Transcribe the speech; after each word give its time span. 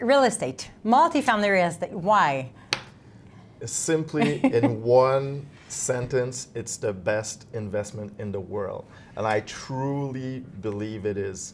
Real 0.00 0.22
estate, 0.22 0.70
multifamily 0.84 1.50
real 1.50 1.66
estate. 1.66 1.90
Why? 1.90 2.50
Simply 3.64 4.40
in 4.44 4.80
one 4.80 5.44
sentence, 5.66 6.46
it's 6.54 6.76
the 6.76 6.92
best 6.92 7.48
investment 7.52 8.12
in 8.20 8.30
the 8.30 8.38
world. 8.38 8.84
And 9.16 9.26
I 9.26 9.40
truly 9.40 10.44
believe 10.60 11.04
it 11.04 11.16
is. 11.16 11.52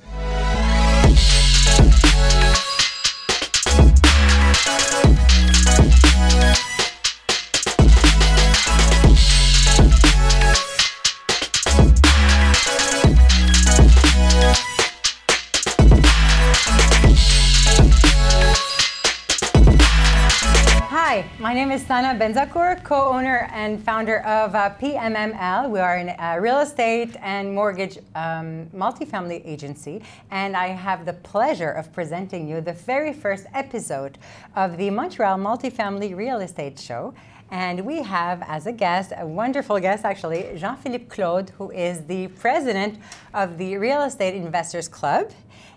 My 21.55 21.61
name 21.61 21.71
is 21.71 21.87
Sana 21.87 22.19
Benzakour, 22.19 22.83
co-owner 22.83 23.49
and 23.53 23.81
founder 23.81 24.19
of 24.23 24.57
uh, 24.57 24.75
PMML. 24.81 25.71
We 25.71 25.79
are 25.79 25.99
a 26.19 26.41
real 26.41 26.59
estate 26.59 27.15
and 27.23 27.55
mortgage 27.55 27.97
um, 28.17 28.67
multifamily 28.75 29.41
agency, 29.47 30.03
and 30.33 30.57
I 30.57 30.67
have 30.71 31.07
the 31.07 31.12
pleasure 31.12 31.71
of 31.71 31.93
presenting 31.93 32.48
you 32.48 32.61
the 32.61 32.73
very 32.73 33.12
first 33.12 33.47
episode 33.55 34.19
of 34.57 34.77
the 34.79 34.91
Montreal 34.91 35.39
Multifamily 35.39 36.17
Real 36.17 36.41
Estate 36.41 36.77
Show. 36.77 37.15
And 37.53 37.87
we 37.87 38.03
have 38.03 38.43
as 38.48 38.67
a 38.67 38.73
guest, 38.73 39.12
a 39.17 39.25
wonderful 39.25 39.79
guest 39.79 40.05
actually, 40.05 40.57
Jean 40.57 40.75
Philippe 40.75 41.05
Claude, 41.05 41.51
who 41.51 41.71
is 41.71 42.05
the 42.07 42.27
president 42.27 42.98
of 43.33 43.59
the 43.59 43.77
Real 43.77 44.03
Estate 44.03 44.34
Investors 44.34 44.89
Club 44.89 45.31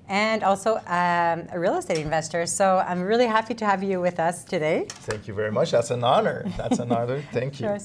and 0.10 0.44
also 0.44 0.76
um, 0.88 1.48
a 1.52 1.60
real 1.60 1.78
estate 1.78 1.98
investor. 1.98 2.46
So 2.46 2.84
I'm 2.88 3.02
really 3.02 3.28
happy 3.28 3.54
to 3.56 3.66
have 3.66 3.84
you 3.84 4.00
with 4.00 4.20
us 4.20 4.44
today. 4.44 4.86
Thank 4.90 5.28
you 5.28 5.34
very 5.34 5.52
much. 5.52 5.72
That's 5.72 5.92
an 5.92 6.04
honor. 6.04 6.46
That's 6.58 6.80
an 6.80 6.92
honor. 6.92 7.22
Thank 7.32 7.60
you. 7.60 7.78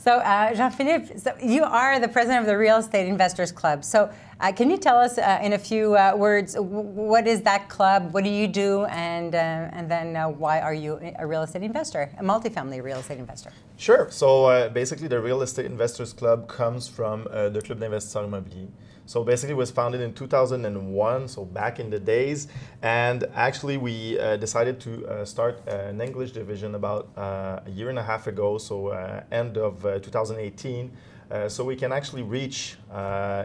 So, 0.00 0.12
uh, 0.12 0.54
Jean 0.54 0.70
Philippe, 0.70 1.18
so 1.18 1.34
you 1.42 1.62
are 1.62 2.00
the 2.00 2.08
president 2.08 2.40
of 2.40 2.46
the 2.46 2.56
Real 2.56 2.78
Estate 2.78 3.06
Investors 3.06 3.52
Club. 3.52 3.84
So, 3.84 4.10
uh, 4.40 4.50
can 4.50 4.70
you 4.70 4.78
tell 4.78 4.96
us 4.96 5.18
uh, 5.18 5.40
in 5.42 5.52
a 5.52 5.58
few 5.58 5.94
uh, 5.94 6.14
words 6.16 6.56
what 6.58 7.26
is 7.26 7.42
that 7.42 7.68
club? 7.68 8.14
What 8.14 8.24
do 8.24 8.30
you 8.30 8.48
do? 8.48 8.86
And, 8.86 9.34
uh, 9.34 9.38
and 9.38 9.90
then 9.90 10.16
uh, 10.16 10.30
why 10.30 10.62
are 10.62 10.72
you 10.72 10.98
a 11.18 11.26
real 11.26 11.42
estate 11.42 11.62
investor, 11.62 12.10
a 12.16 12.24
multifamily 12.24 12.82
real 12.82 13.00
estate 13.00 13.18
investor? 13.18 13.52
Sure. 13.76 14.10
So, 14.10 14.70
basically, 14.70 15.06
the 15.06 15.20
Real 15.20 15.42
Estate 15.42 15.66
Investors 15.66 16.14
Club 16.14 16.48
comes 16.48 16.88
from 16.88 17.24
the 17.24 17.60
Club 17.62 17.80
d'Investisseurs 17.80 18.26
Immobiliers. 18.26 18.70
So 19.10 19.24
basically, 19.24 19.54
it 19.54 19.56
was 19.56 19.72
founded 19.72 20.02
in 20.02 20.14
2001, 20.14 21.26
so 21.26 21.44
back 21.44 21.80
in 21.80 21.90
the 21.90 21.98
days. 21.98 22.46
And 22.80 23.24
actually, 23.34 23.76
we 23.76 24.16
uh, 24.20 24.36
decided 24.36 24.78
to 24.82 25.04
uh, 25.04 25.24
start 25.24 25.66
an 25.66 26.00
English 26.00 26.30
division 26.30 26.76
about 26.76 27.08
uh, 27.16 27.58
a 27.66 27.70
year 27.70 27.90
and 27.90 27.98
a 27.98 28.04
half 28.04 28.28
ago, 28.28 28.56
so 28.56 28.86
uh, 28.86 29.24
end 29.32 29.58
of 29.58 29.84
uh, 29.84 29.98
2018. 29.98 30.92
Uh, 31.28 31.48
so 31.48 31.64
we 31.64 31.74
can 31.74 31.90
actually 31.90 32.22
reach 32.22 32.76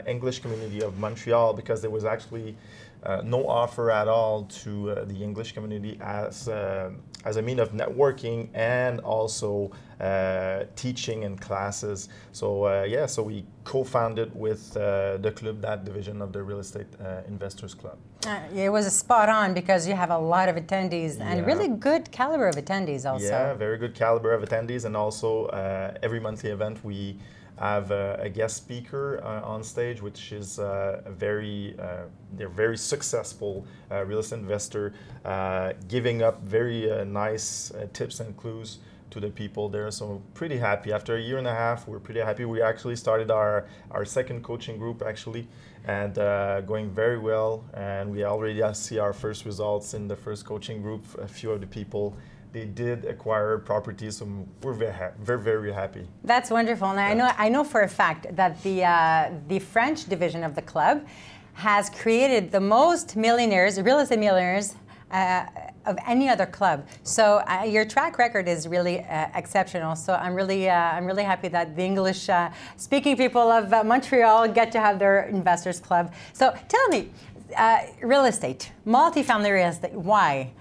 English 0.06 0.38
community 0.38 0.84
of 0.84 1.00
Montreal 1.00 1.56
because 1.56 1.82
there 1.82 1.90
was 1.90 2.06
actually 2.06 2.56
uh, 3.06 3.22
no 3.24 3.48
offer 3.48 3.92
at 3.92 4.08
all 4.08 4.44
to 4.46 4.92
uh, 4.92 5.06
the 5.06 5.24
English 5.24 5.52
community 5.54 5.98
as, 6.02 6.48
uh, 6.48 6.90
as 7.24 7.38
a 7.38 7.42
mean 7.42 7.60
of 7.60 7.72
networking 7.72 8.50
and 8.54 9.00
also 9.02 9.72
teaching 10.76 11.24
and 11.24 11.40
classes. 11.40 12.10
So 12.32 12.84
yeah, 12.84 13.06
so 13.06 13.24
we 13.24 13.46
co-founded 13.64 14.36
with 14.36 14.74
the 14.74 15.34
club 15.36 15.62
that 15.62 15.86
division 15.86 16.22
of 16.22 16.34
the 16.34 16.44
Real 16.44 16.60
Estate 16.60 16.88
Investors 17.28 17.74
Club. 17.74 17.98
it 18.54 18.70
was 18.72 18.86
a 18.86 18.92
spot 18.92 19.30
on 19.30 19.54
because 19.54 19.88
you 19.88 19.96
have 19.96 20.12
a 20.12 20.18
lot 20.18 20.50
of 20.50 20.56
attendees 20.56 21.18
yeah. 21.18 21.30
and 21.30 21.46
really 21.46 21.68
good 21.68 22.12
caliber 22.12 22.48
of 22.48 22.56
attendees 22.56 23.10
also. 23.10 23.26
Yeah, 23.26 23.54
very 23.54 23.78
good 23.78 23.96
caliber 23.96 24.32
of 24.34 24.42
attendees 24.48 24.86
and 24.86 24.96
also 24.98 25.48
every 26.02 26.20
monthly 26.20 26.50
event 26.50 26.84
we 26.84 27.18
have 27.58 27.92
a, 27.92 28.18
a 28.22 28.30
guest 28.30 28.58
speaker 28.58 29.22
uh, 29.24 29.42
on 29.42 29.64
stage, 29.64 30.02
which 30.02 30.32
is 30.32 30.60
uh, 30.60 31.02
a 31.06 31.12
very, 31.12 31.76
uh, 31.80 32.04
they're 32.34 32.50
very 32.50 32.78
successful 32.78 33.66
uh, 33.92 34.04
real 34.06 34.20
estate 34.20 34.40
investor, 34.40 34.94
uh, 35.24 35.74
giving 35.88 36.22
up 36.22 36.42
very 36.44 36.92
uh, 36.92 37.04
nice 37.04 37.72
tips 37.94 38.20
and 38.20 38.36
clues 38.38 38.80
to 39.16 39.22
the 39.22 39.30
people 39.30 39.70
there. 39.70 39.90
So 39.92 40.22
pretty 40.34 40.58
happy. 40.58 40.92
After 40.92 41.16
a 41.16 41.22
year 41.22 41.38
and 41.38 41.48
a 41.48 41.58
half, 41.64 41.88
we're 41.88 42.00
pretty 42.08 42.20
happy. 42.20 42.44
We 42.46 42.62
actually 42.62 42.98
started 42.98 43.32
our, 43.32 43.66
our 43.92 44.06
second 44.06 44.44
coaching 44.44 44.78
group 44.78 45.02
actually, 45.02 45.48
and 45.88 46.16
going 46.68 46.90
very 46.92 47.18
well. 47.18 47.64
And 47.74 48.12
we 48.12 48.24
already 48.26 48.62
see 48.74 49.00
our 49.00 49.14
first 49.14 49.46
results 49.46 49.94
in 49.94 50.08
the 50.08 50.16
first 50.26 50.46
coaching 50.46 50.82
group. 50.82 51.04
A 51.18 51.28
few 51.28 51.52
of 51.52 51.62
the 51.62 51.68
people 51.68 52.16
they 52.52 52.66
did 52.66 53.04
acquire 53.06 53.58
properties, 53.58 54.18
so 54.18 54.26
we're 54.64 54.74
very, 54.74 54.94
ha- 54.94 55.12
very, 55.20 55.42
very 55.42 55.74
happy. 55.74 56.08
That's 56.24 56.50
wonderful, 56.50 56.88
and 56.88 56.98
yeah. 56.98 57.10
I 57.10 57.14
know, 57.14 57.32
I 57.46 57.50
know 57.50 57.64
for 57.66 57.82
a 57.82 57.90
fact 57.90 58.34
that 58.40 58.64
the 58.64 58.78
uh, 58.86 59.32
the 59.50 59.60
French 59.60 60.00
division 60.14 60.42
of 60.42 60.56
the 60.56 60.62
club 60.62 61.06
has 61.54 61.90
created 61.90 62.52
the 62.52 62.62
most 62.62 63.18
millionaires, 63.18 63.74
real 63.82 64.00
estate 64.00 64.20
millionaires. 64.20 64.76
Uh, 65.12 65.46
of 65.86 65.98
any 66.08 66.30
other 66.30 66.46
club, 66.46 66.88
so 67.04 67.44
uh, 67.48 67.64
your 67.64 67.86
track 67.86 68.18
record 68.18 68.48
is 68.48 68.68
really 68.68 69.02
uh, 69.02 69.28
exceptional. 69.36 69.96
So 69.96 70.14
I'm 70.14 70.34
really, 70.34 70.70
uh, 70.70 70.76
I'm 70.76 71.06
really 71.06 71.24
happy 71.24 71.48
that 71.50 71.76
the 71.76 71.84
English-speaking 71.84 73.14
uh, 73.14 73.18
people 73.18 73.52
of 73.52 73.70
Montreal 73.86 74.48
get 74.50 74.72
to 74.74 74.80
have 74.80 75.00
their 75.00 75.24
investors 75.24 75.80
club. 75.80 76.14
So 76.34 76.56
tell 76.68 76.88
me, 76.90 77.10
real 78.02 78.26
estate, 78.26 78.72
multifamily 78.86 79.52
real 79.52 79.70
estate, 79.70 79.94
why? 79.94 80.52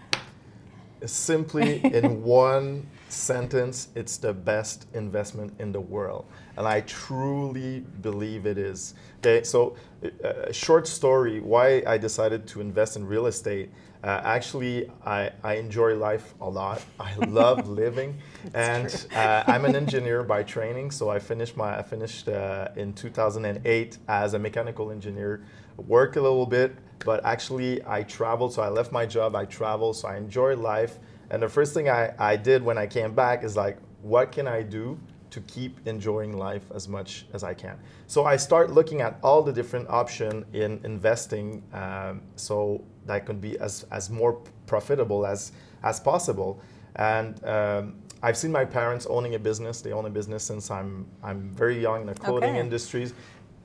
simply 1.07 1.85
in 1.85 2.23
one 2.23 2.87
sentence, 3.09 3.89
it's 3.95 4.17
the 4.17 4.33
best 4.33 4.87
investment 4.95 5.53
in 5.59 5.73
the 5.73 5.81
world. 5.81 6.27
And 6.57 6.67
I 6.67 6.81
truly 6.83 7.81
believe 8.03 8.47
it 8.47 8.59
is. 8.59 8.95
Okay, 9.25 9.43
so 9.43 9.75
uh, 10.05 10.29
a 10.49 10.53
short 10.53 10.87
story 10.87 11.41
why 11.41 11.83
I 11.87 11.97
decided 11.97 12.47
to 12.49 12.61
invest 12.61 12.97
in 12.97 13.07
real 13.07 13.25
estate. 13.25 13.71
Uh, 14.03 14.21
actually, 14.23 14.91
I, 15.07 15.31
I 15.43 15.55
enjoy 15.55 15.97
life 15.97 16.35
a 16.43 16.51
lot. 16.51 16.83
I 17.01 17.15
love 17.29 17.67
living, 17.67 18.19
and 18.53 19.07
uh, 19.15 19.45
I'm 19.47 19.65
an 19.65 19.77
engineer 19.77 20.25
by 20.25 20.43
training. 20.43 20.91
So 20.91 21.09
I 21.09 21.19
finished 21.19 21.57
my 21.57 21.79
I 21.79 21.83
finished 21.83 22.29
uh, 22.29 22.69
in 22.77 22.93
2008 22.93 23.97
as 24.09 24.35
a 24.35 24.39
mechanical 24.39 24.91
engineer. 24.91 25.43
Work 25.79 26.17
a 26.17 26.21
little 26.21 26.45
bit, 26.45 26.77
but 27.07 27.25
actually 27.25 27.83
I 27.87 28.03
traveled. 28.03 28.53
So 28.53 28.61
I 28.61 28.69
left 28.69 28.93
my 28.93 29.07
job. 29.07 29.35
I 29.35 29.47
traveled. 29.47 29.97
So 29.97 30.09
I 30.09 30.19
enjoy 30.19 30.55
life. 30.55 30.99
And 31.31 31.43
the 31.43 31.49
first 31.49 31.73
thing 31.73 31.89
I, 31.89 32.13
I 32.19 32.37
did 32.37 32.63
when 32.63 32.77
I 32.77 32.87
came 32.87 33.15
back 33.15 33.43
is 33.43 33.57
like, 33.57 33.79
what 34.03 34.33
can 34.33 34.47
I 34.47 34.61
do 34.61 35.01
to 35.35 35.41
keep 35.41 35.73
enjoying 35.87 36.37
life 36.37 36.63
as 36.73 36.89
much 36.89 37.27
as 37.33 37.43
I 37.43 37.55
can. 37.55 37.77
So 38.07 38.25
I 38.25 38.37
start 38.37 38.71
looking 38.71 39.01
at 39.01 39.19
all 39.21 39.43
the 39.43 39.53
different 39.53 39.89
options 39.91 40.45
in 40.53 40.81
investing, 40.85 41.63
um, 41.73 42.23
so 42.37 42.85
that 43.07 43.27
could 43.27 43.41
be 43.41 43.59
as, 43.59 43.85
as 43.91 44.11
more 44.11 44.35
profitable 44.67 45.27
as 45.27 45.53
as 45.83 45.99
possible. 46.01 46.61
And 46.97 47.45
um, 47.45 47.97
I've 48.23 48.37
seen 48.37 48.53
my 48.53 48.65
parents 48.65 49.07
owning 49.11 49.35
a 49.35 49.39
business. 49.39 49.81
They 49.81 49.93
own 49.93 50.07
a 50.07 50.11
business 50.11 50.45
since 50.45 50.71
I'm 50.71 51.07
I'm 51.29 51.41
very 51.63 51.79
young 51.87 52.03
in 52.03 52.07
the 52.07 52.15
clothing 52.15 52.51
okay. 52.51 52.61
industries. 52.61 53.13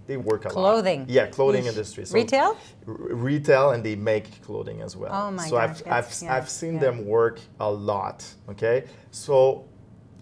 They 0.08 0.18
work 0.18 0.46
a 0.46 0.50
clothing. 0.50 0.64
lot. 0.64 0.72
Clothing. 0.72 1.06
Yeah, 1.08 1.28
clothing 1.28 1.66
industry. 1.68 2.04
So 2.06 2.16
retail. 2.16 2.58
R- 2.88 2.94
retail, 3.30 3.66
and 3.74 3.84
they 3.84 3.96
make 3.96 4.42
clothing 4.42 4.82
as 4.82 4.98
well. 4.98 5.12
Oh 5.14 5.30
my 5.30 5.48
so 5.48 5.56
gosh, 5.58 5.70
I've 5.70 5.82
I've, 5.98 6.24
yeah, 6.24 6.36
I've 6.36 6.50
seen 6.50 6.74
yeah. 6.74 6.86
them 6.86 7.06
work 7.06 7.38
a 7.60 7.72
lot. 7.72 8.18
Okay, 8.50 8.86
so 9.12 9.66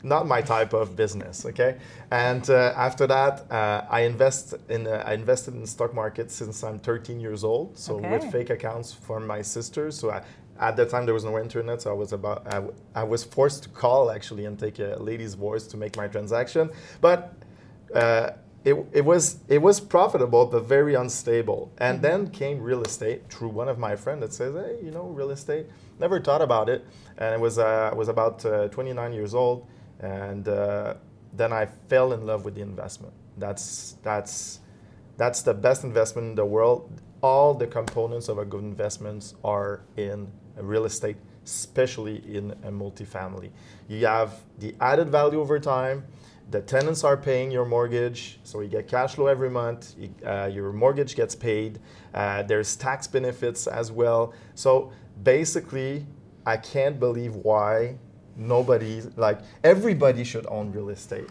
not 0.04 0.28
my 0.28 0.42
type 0.42 0.74
of 0.74 0.96
business. 0.96 1.46
Okay, 1.46 1.78
and 2.12 2.50
uh, 2.50 2.74
after 2.76 3.08
that, 3.08 3.52
uh, 3.52 3.86
I 3.90 4.02
invest 4.02 4.56
in 4.70 4.88
uh, 4.88 5.04
I 5.06 5.14
invested 5.14 5.54
in 5.54 5.62
the 5.62 5.68
stock 5.68 5.94
market 5.94 6.32
since 6.32 6.64
I'm 6.64 6.80
13 6.80 7.20
years 7.20 7.44
old. 7.44 7.78
So 7.78 7.96
okay. 7.96 8.12
with 8.12 8.32
fake 8.32 8.50
accounts 8.50 8.94
for 8.94 9.20
my 9.20 9.42
sisters. 9.42 9.98
So 9.98 10.12
I, 10.12 10.22
at 10.60 10.76
that 10.78 10.90
time 10.90 11.06
there 11.06 11.14
was 11.14 11.26
no 11.26 11.38
internet, 11.38 11.82
so 11.82 11.92
I 11.92 11.94
was 11.94 12.14
about 12.14 12.48
I, 12.48 12.56
w- 12.56 12.74
I 12.96 13.04
was 13.04 13.24
forced 13.24 13.64
to 13.64 13.70
call 13.70 14.12
actually 14.12 14.46
and 14.46 14.58
take 14.58 14.80
a 14.80 14.98
lady's 15.00 15.36
voice 15.36 15.68
to 15.68 15.78
make 15.78 15.96
my 15.98 16.08
transaction, 16.08 16.70
but. 17.02 17.34
Uh, 17.94 18.32
it, 18.68 18.76
it 18.92 19.06
was 19.06 19.38
it 19.48 19.60
was 19.60 19.80
profitable 19.80 20.46
but 20.46 20.64
very 20.66 20.96
unstable. 20.96 21.72
And 21.78 22.02
mm-hmm. 22.02 22.24
then 22.24 22.32
came 22.32 22.60
real 22.60 22.84
estate 22.84 23.30
through 23.30 23.50
one 23.50 23.70
of 23.70 23.78
my 23.80 23.96
friends 23.96 24.22
that 24.22 24.34
says, 24.34 24.54
hey, 24.56 24.84
you 24.84 24.92
know, 24.92 25.04
real 25.04 25.32
estate. 25.32 25.68
Never 26.00 26.20
thought 26.20 26.42
about 26.42 26.68
it, 26.68 26.86
and 27.18 27.34
it 27.34 27.40
was 27.40 27.58
uh, 27.58 27.90
I 27.92 27.96
was 27.96 28.10
about 28.10 28.46
uh, 28.46 28.68
29 28.68 29.14
years 29.14 29.34
old, 29.34 29.66
and 30.00 30.48
uh, 30.48 30.96
then 31.34 31.54
I 31.54 31.68
fell 31.88 32.14
in 32.14 32.26
love 32.26 32.46
with 32.46 32.56
the 32.56 32.62
investment. 32.62 33.14
That's 33.38 33.96
that's 34.04 34.60
that's 35.18 35.42
the 35.42 35.54
best 35.54 35.84
investment 35.84 36.30
in 36.30 36.36
the 36.36 36.46
world. 36.46 37.02
All 37.22 37.54
the 37.54 37.68
components 37.68 38.30
of 38.30 38.38
a 38.38 38.46
good 38.46 38.64
investment 38.64 39.34
are 39.44 39.82
in 39.98 40.32
real 40.56 40.86
estate, 40.86 41.18
especially 41.44 42.18
in 42.36 42.52
a 42.64 42.72
multifamily. 42.72 43.50
You 43.88 44.06
have 44.06 44.34
the 44.60 44.76
added 44.80 45.10
value 45.10 45.40
over 45.40 45.60
time 45.60 46.04
the 46.50 46.62
tenants 46.62 47.04
are 47.04 47.18
paying 47.18 47.52
your 47.52 47.66
mortgage, 47.66 48.40
so 48.44 48.62
you 48.62 48.70
get 48.70 48.88
cash 48.88 49.16
flow 49.16 49.28
every 49.28 49.50
month. 49.50 49.96
Uh, 50.26 50.50
your 50.52 50.72
mortgage 50.72 51.14
gets 51.14 51.36
paid. 51.36 51.80
Uh, 52.14 52.44
there's 52.44 52.78
tax 52.78 53.06
benefits 53.06 53.68
as 53.68 53.92
well. 53.92 54.34
So 54.56 54.94
basically, 55.24 56.06
I 56.46 56.56
can't 56.56 57.00
believe 57.02 57.36
why 57.36 57.98
nobody 58.38 59.02
like 59.16 59.40
everybody 59.64 60.24
should 60.24 60.46
own 60.48 60.72
real 60.72 60.90
estate. 60.90 61.28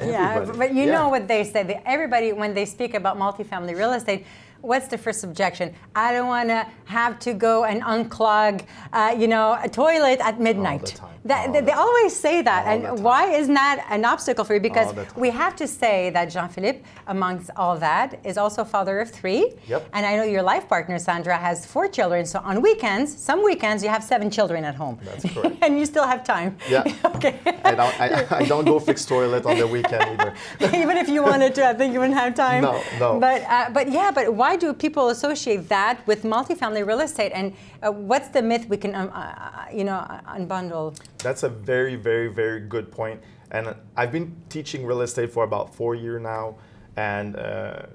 Yeah, 0.00 0.44
but 0.44 0.74
you 0.74 0.84
Yeah. 0.84 0.92
know 0.92 1.08
what 1.08 1.28
they 1.28 1.44
say. 1.44 1.80
Everybody, 1.84 2.32
when 2.32 2.54
they 2.54 2.64
speak 2.64 2.94
about 2.94 3.18
multifamily 3.18 3.76
real 3.76 3.92
estate, 3.92 4.24
what's 4.60 4.88
the 4.88 4.98
first 4.98 5.24
objection? 5.24 5.74
I 5.94 6.12
don't 6.12 6.28
want 6.28 6.48
to 6.48 6.66
have 6.86 7.18
to 7.20 7.34
go 7.34 7.64
and 7.64 7.82
unclog, 7.82 8.64
uh, 8.92 9.14
you 9.18 9.28
know, 9.28 9.58
a 9.62 9.68
toilet 9.68 10.20
at 10.20 10.40
midnight. 10.40 10.86
time. 10.86 11.14
That, 11.24 11.52
they, 11.52 11.60
the 11.60 11.66
they 11.66 11.72
always 11.72 12.16
say 12.16 12.42
that, 12.42 12.66
All 12.66 12.72
and 12.72 13.04
why 13.04 13.32
isn't 13.32 13.52
that 13.52 13.84
an 13.90 14.04
obstacle 14.04 14.44
for 14.44 14.54
you? 14.54 14.60
Because 14.60 14.94
the 14.94 15.06
we 15.16 15.30
have 15.30 15.54
to 15.56 15.66
say 15.66 16.10
that 16.10 16.26
Jean-Philippe, 16.26 16.80
amongst 17.06 17.50
all 17.56 17.76
that, 17.78 18.18
is 18.24 18.38
also 18.38 18.64
father 18.64 19.00
of 19.00 19.10
three. 19.10 19.52
Yep. 19.66 19.88
And 19.92 20.06
I 20.06 20.16
know 20.16 20.22
your 20.22 20.42
life 20.42 20.68
partner 20.68 20.98
Sandra 20.98 21.36
has 21.36 21.66
four 21.66 21.86
children. 21.88 22.24
So 22.24 22.38
on 22.40 22.62
weekends, 22.62 23.16
some 23.16 23.44
weekends, 23.44 23.82
you 23.82 23.90
have 23.90 24.02
seven 24.02 24.30
children 24.30 24.64
at 24.64 24.74
home. 24.74 24.98
That's 25.02 25.30
correct. 25.30 25.56
and 25.62 25.78
you 25.78 25.84
still 25.86 26.06
have 26.06 26.24
time. 26.24 26.56
Yeah. 26.68 26.84
okay. 27.16 27.38
I 27.64 27.74
don't, 27.74 28.00
I, 28.00 28.26
I 28.30 28.44
don't 28.44 28.64
go 28.64 28.78
fix 28.78 29.04
toilet 29.04 29.44
on 29.44 29.58
the 29.58 29.66
weekend 29.66 30.02
either. 30.02 30.34
Even 30.60 30.96
if 30.96 31.08
you 31.08 31.22
wanted 31.22 31.54
to, 31.56 31.66
I 31.66 31.74
think 31.74 31.92
you 31.92 32.00
wouldn't 32.00 32.18
have 32.18 32.34
time. 32.34 32.62
No, 32.62 32.82
no. 32.98 33.20
But 33.20 33.42
uh, 33.42 33.70
but 33.70 33.90
yeah, 33.90 34.10
but 34.10 34.32
why 34.32 34.47
do 34.56 34.72
people 34.72 35.08
associate 35.08 35.68
that 35.68 36.06
with 36.06 36.22
multifamily 36.22 36.86
real 36.86 37.00
estate? 37.00 37.32
And 37.34 37.54
uh, 37.82 37.90
what's 37.92 38.28
the 38.28 38.42
myth 38.42 38.66
we 38.68 38.76
can 38.76 38.94
um, 38.94 39.10
uh, 39.12 39.66
you 39.72 39.84
know 39.84 39.96
uh, 39.96 40.20
unbundle? 40.36 40.98
That's 41.18 41.42
a 41.42 41.48
very, 41.48 41.96
very, 41.96 42.28
very 42.28 42.60
good 42.60 42.90
point. 42.90 43.20
And 43.50 43.74
I've 43.96 44.12
been 44.12 44.36
teaching 44.48 44.84
real 44.84 45.00
estate 45.00 45.32
for 45.32 45.44
about 45.44 45.74
four 45.74 45.94
years 45.94 46.22
now, 46.22 46.56
and 46.96 47.36
uh, 47.36 47.86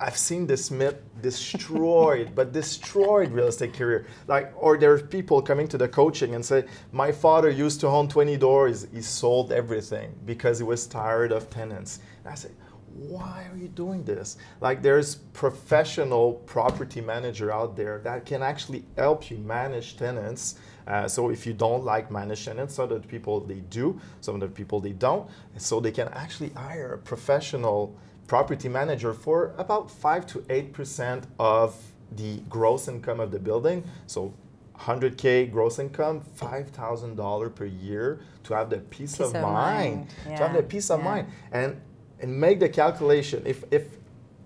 I've 0.00 0.16
seen 0.18 0.46
this 0.48 0.70
myth 0.70 0.96
destroyed, 1.20 2.32
but 2.34 2.52
destroyed 2.52 3.30
real 3.30 3.46
estate 3.46 3.74
career. 3.74 4.06
Like, 4.26 4.52
or 4.56 4.76
there's 4.76 5.02
people 5.02 5.40
coming 5.40 5.68
to 5.68 5.78
the 5.78 5.88
coaching 5.88 6.34
and 6.34 6.44
say, 6.44 6.64
"My 6.90 7.12
father 7.12 7.50
used 7.50 7.80
to 7.80 7.86
own 7.86 8.08
20 8.08 8.36
doors. 8.36 8.88
He 8.92 9.02
sold 9.02 9.52
everything 9.52 10.14
because 10.26 10.58
he 10.58 10.64
was 10.64 10.86
tired 10.86 11.30
of 11.30 11.48
tenants." 11.48 12.00
And 12.24 12.32
I 12.32 12.34
say, 12.34 12.50
why 12.94 13.46
are 13.52 13.56
you 13.56 13.68
doing 13.68 14.04
this? 14.04 14.36
Like 14.60 14.82
there's 14.82 15.16
professional 15.32 16.34
property 16.46 17.00
manager 17.00 17.52
out 17.52 17.76
there 17.76 18.00
that 18.04 18.26
can 18.26 18.42
actually 18.42 18.84
help 18.96 19.30
you 19.30 19.38
manage 19.38 19.96
tenants. 19.96 20.56
Uh, 20.86 21.06
so 21.08 21.30
if 21.30 21.46
you 21.46 21.52
don't 21.52 21.84
like 21.84 22.10
manage 22.10 22.44
tenants, 22.44 22.74
some 22.74 22.90
of 22.90 23.02
the 23.02 23.08
people 23.08 23.40
they 23.40 23.60
do, 23.70 24.00
some 24.20 24.34
of 24.36 24.40
the 24.40 24.48
people 24.48 24.80
they 24.80 24.92
don't. 24.92 25.28
So 25.56 25.80
they 25.80 25.92
can 25.92 26.08
actually 26.08 26.50
hire 26.50 26.94
a 26.94 26.98
professional 26.98 27.96
property 28.26 28.68
manager 28.68 29.12
for 29.14 29.54
about 29.58 29.90
five 29.90 30.26
to 30.28 30.44
eight 30.50 30.72
percent 30.72 31.26
of 31.38 31.76
the 32.16 32.38
gross 32.48 32.88
income 32.88 33.20
of 33.20 33.30
the 33.30 33.38
building. 33.38 33.84
So 34.06 34.34
100k 34.78 35.50
gross 35.52 35.78
income, 35.78 36.22
$5,000 36.36 37.54
per 37.54 37.64
year 37.66 38.20
to 38.44 38.54
have 38.54 38.68
the 38.70 38.78
peace, 38.78 39.12
Peace 39.16 39.20
of, 39.20 39.34
of 39.36 39.42
mind. 39.42 39.96
mind. 39.96 40.08
To 40.24 40.30
have 40.30 40.40
Yeah, 40.54 40.56
the 40.60 40.62
peace 40.64 40.90
of 40.90 40.98
yeah. 41.00 41.04
mind 41.04 41.26
and 41.52 41.80
and 42.22 42.40
make 42.40 42.60
the 42.60 42.68
calculation. 42.68 43.42
If 43.44 43.64
if 43.70 43.84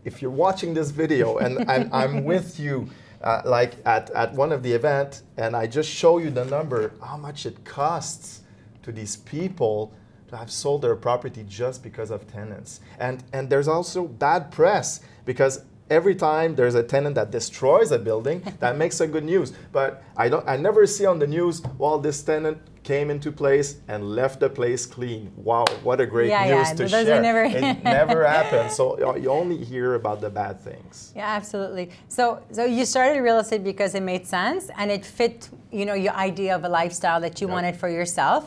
if 0.04 0.22
you're 0.22 0.30
watching 0.30 0.72
this 0.72 0.90
video 0.90 1.38
and, 1.38 1.58
and 1.70 1.90
I'm 1.92 2.24
with 2.24 2.58
you, 2.60 2.88
uh, 3.22 3.42
like 3.44 3.74
at, 3.84 4.08
at 4.10 4.32
one 4.34 4.52
of 4.52 4.62
the 4.62 4.72
event, 4.72 5.22
and 5.36 5.56
I 5.56 5.66
just 5.66 5.90
show 5.90 6.18
you 6.18 6.30
the 6.30 6.44
number, 6.44 6.92
how 7.04 7.16
much 7.16 7.44
it 7.44 7.64
costs 7.64 8.42
to 8.84 8.92
these 8.92 9.16
people 9.16 9.92
to 10.28 10.36
have 10.36 10.50
sold 10.50 10.82
their 10.82 10.94
property 10.94 11.44
just 11.48 11.82
because 11.82 12.10
of 12.10 12.26
tenants. 12.30 12.80
And 12.98 13.22
and 13.32 13.50
there's 13.50 13.68
also 13.68 14.06
bad 14.06 14.50
press 14.50 15.00
because 15.24 15.64
every 15.90 16.14
time 16.14 16.54
there's 16.54 16.74
a 16.74 16.82
tenant 16.82 17.14
that 17.14 17.30
destroys 17.30 17.92
a 17.92 17.98
building, 17.98 18.42
that 18.60 18.76
makes 18.76 19.00
a 19.00 19.06
good 19.06 19.24
news. 19.24 19.52
But 19.72 20.02
I 20.16 20.28
don't 20.28 20.46
I 20.48 20.56
never 20.56 20.86
see 20.86 21.06
on 21.06 21.18
the 21.18 21.26
news, 21.26 21.62
well, 21.78 21.98
this 21.98 22.22
tenant 22.22 22.58
came 22.82 23.10
into 23.10 23.32
place 23.32 23.80
and 23.88 24.14
left 24.14 24.38
the 24.38 24.48
place 24.48 24.86
clean. 24.86 25.32
Wow, 25.36 25.64
what 25.82 26.00
a 26.00 26.06
great 26.06 26.28
Yeah, 26.28 26.44
news 26.44 26.68
yeah, 26.68 26.74
to 26.74 26.82
those 26.84 26.94
are 26.94 27.04
share. 27.04 27.20
never- 27.20 27.42
it 27.44 27.82
never 27.98 28.24
happens. 28.24 28.76
So 28.76 28.96
you- 28.98 29.22
you 29.22 29.30
only 29.30 29.56
hear 29.64 29.94
about 29.94 30.20
the 30.20 30.30
bad 30.30 30.60
things. 30.60 31.12
Yeah, 31.16 31.26
absolutely. 31.38 31.90
So 32.08 32.40
so 32.52 32.64
you 32.64 32.84
started 32.84 33.20
real 33.22 33.38
estate 33.38 33.64
because 33.64 33.94
it 33.96 34.02
made 34.02 34.24
sense 34.26 34.70
and 34.78 34.90
it 34.90 35.04
fit 35.04 35.48
you 35.72 35.84
know 35.84 35.94
your 35.94 36.14
idea 36.14 36.54
of 36.54 36.62
a 36.64 36.68
lifestyle 36.68 37.20
that 37.20 37.40
you 37.40 37.46
Yep. 37.48 37.54
wanted 37.56 37.76
for 37.76 37.88
yourself. 37.88 38.42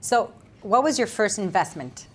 So 0.00 0.32
what 0.62 0.82
was 0.82 0.98
your 0.98 1.08
first 1.08 1.38
investment? 1.38 2.06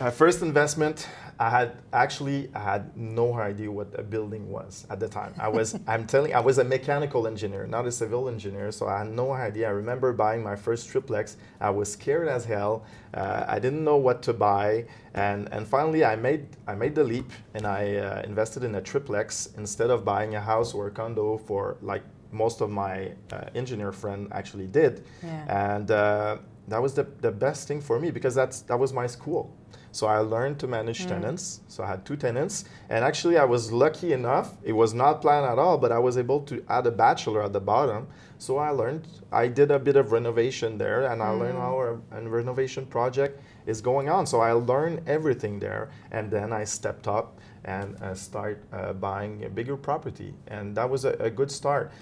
Uh, 0.00 0.10
first 0.10 0.42
investment, 0.42 1.06
I 1.40 1.48
had 1.48 1.78
actually 1.94 2.50
I 2.54 2.58
had 2.60 2.94
no 2.96 3.32
idea 3.32 3.70
what 3.72 3.88
a 3.98 4.02
building 4.02 4.50
was 4.50 4.86
at 4.90 5.00
the 5.00 5.08
time. 5.08 5.32
I 5.38 5.48
was 5.48 5.68
I'm 5.92 6.06
telling 6.06 6.34
I 6.34 6.40
was 6.40 6.58
a 6.58 6.64
mechanical 6.64 7.26
engineer, 7.26 7.66
not 7.66 7.86
a 7.86 7.92
civil 7.92 8.28
engineer, 8.28 8.70
so 8.72 8.86
I 8.86 8.98
had 8.98 9.10
no 9.10 9.32
idea. 9.32 9.66
I 9.68 9.70
remember 9.70 10.12
buying 10.12 10.42
my 10.42 10.54
first 10.54 10.90
triplex. 10.90 11.38
I 11.58 11.70
was 11.70 11.90
scared 11.90 12.28
as 12.28 12.44
hell. 12.44 12.84
Uh, 13.14 13.44
I 13.48 13.58
didn't 13.58 13.82
know 13.82 13.96
what 13.96 14.22
to 14.24 14.34
buy, 14.34 14.84
and 15.14 15.48
and 15.50 15.66
finally 15.66 16.04
I 16.04 16.14
made 16.14 16.42
I 16.68 16.74
made 16.74 16.94
the 16.94 17.04
leap 17.04 17.30
and 17.54 17.66
I 17.66 17.96
uh, 17.96 18.22
invested 18.30 18.62
in 18.62 18.74
a 18.74 18.82
triplex 18.82 19.48
instead 19.56 19.88
of 19.90 20.04
buying 20.04 20.34
a 20.34 20.40
house 20.42 20.74
or 20.74 20.88
a 20.88 20.90
condo 20.90 21.38
for 21.38 21.78
like 21.80 22.02
most 22.32 22.60
of 22.60 22.70
my 22.70 23.12
uh, 23.32 23.44
engineer 23.54 23.92
friend 23.92 24.28
actually 24.30 24.66
did, 24.66 25.04
Yeah. 25.24 25.74
and 25.74 25.90
uh, 25.90 26.36
that 26.68 26.82
was 26.82 26.92
the, 26.94 27.06
the 27.22 27.32
best 27.32 27.66
thing 27.66 27.80
for 27.80 27.98
me 27.98 28.10
because 28.10 28.34
that's 28.34 28.60
that 28.68 28.78
was 28.78 28.92
my 28.92 29.06
school. 29.08 29.44
So 29.92 30.06
I 30.06 30.18
learned 30.18 30.58
to 30.60 30.66
manage 30.66 31.06
tenants. 31.06 31.60
So 31.68 31.82
I 31.82 31.88
had 31.88 32.04
two 32.04 32.16
tenants, 32.16 32.64
and 32.88 33.04
actually 33.04 33.36
I 33.38 33.44
was 33.44 33.72
lucky 33.72 34.12
enough. 34.12 34.54
It 34.62 34.72
was 34.72 34.94
not 34.94 35.20
planned 35.20 35.46
at 35.46 35.58
all, 35.58 35.78
but 35.78 35.90
I 35.90 35.98
was 35.98 36.16
able 36.16 36.40
to 36.42 36.64
add 36.68 36.86
a 36.86 36.90
bachelor 36.90 37.42
at 37.42 37.52
the 37.52 37.60
bottom. 37.60 38.06
So 38.38 38.58
I 38.58 38.70
learned. 38.70 39.06
I 39.32 39.48
did 39.48 39.70
a 39.70 39.78
bit 39.78 39.96
of 39.96 40.12
renovation 40.12 40.78
there, 40.78 41.06
and 41.06 41.22
I 41.22 41.30
learned 41.30 41.58
how 41.58 42.00
a, 42.12 42.16
a 42.16 42.28
renovation 42.28 42.86
project 42.86 43.42
is 43.66 43.80
going 43.80 44.08
on. 44.08 44.26
So 44.26 44.40
I 44.40 44.52
learned 44.52 45.08
everything 45.08 45.58
there, 45.58 45.90
and 46.10 46.30
then 46.30 46.52
I 46.52 46.64
stepped 46.64 47.08
up 47.08 47.38
and 47.64 48.00
uh, 48.00 48.14
start 48.14 48.62
uh, 48.72 48.92
buying 48.92 49.44
a 49.44 49.48
bigger 49.48 49.76
property, 49.76 50.34
and 50.46 50.76
that 50.76 50.88
was 50.88 51.04
a, 51.04 51.12
a 51.14 51.30
good 51.30 51.50
start. 51.50 51.92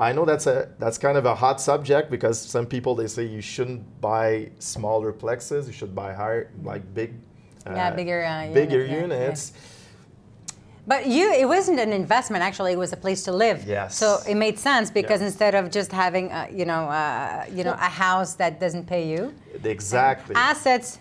I 0.00 0.12
know 0.12 0.24
that's 0.24 0.46
a 0.46 0.68
that's 0.78 0.96
kind 0.96 1.18
of 1.18 1.26
a 1.26 1.34
hot 1.34 1.60
subject 1.60 2.08
because 2.08 2.40
some 2.40 2.66
people 2.66 2.94
they 2.94 3.08
say 3.08 3.24
you 3.24 3.40
shouldn't 3.40 4.00
buy 4.00 4.50
smaller 4.60 5.12
plexes, 5.12 5.66
you 5.66 5.72
should 5.72 5.92
buy 5.92 6.12
higher 6.12 6.52
like 6.62 6.94
big 6.94 7.14
Yeah, 7.66 7.90
bigger, 7.90 8.24
uh, 8.24 8.52
bigger 8.52 8.84
unit, 8.84 8.90
yeah, 8.90 8.96
yeah. 8.96 9.02
units. 9.02 9.52
But 10.86 11.06
you, 11.06 11.30
it 11.32 11.46
wasn't 11.46 11.80
an 11.80 11.92
investment. 11.92 12.42
Actually, 12.42 12.72
it 12.72 12.78
was 12.78 12.94
a 12.94 12.96
place 12.96 13.22
to 13.24 13.32
live. 13.32 13.64
Yes. 13.66 13.94
So 13.94 14.20
it 14.26 14.36
made 14.36 14.58
sense 14.58 14.90
because 14.90 15.20
Yeah. 15.20 15.26
instead 15.26 15.54
of 15.54 15.70
just 15.70 15.92
having, 15.92 16.32
uh, 16.32 16.46
you 16.50 16.64
know, 16.64 16.88
uh, 16.88 17.44
you 17.52 17.62
know, 17.62 17.74
a 17.74 17.90
house 17.90 18.34
that 18.34 18.58
doesn't 18.58 18.86
pay 18.86 19.06
you, 19.06 19.34
Exactly. 19.62 20.34
assets 20.34 20.98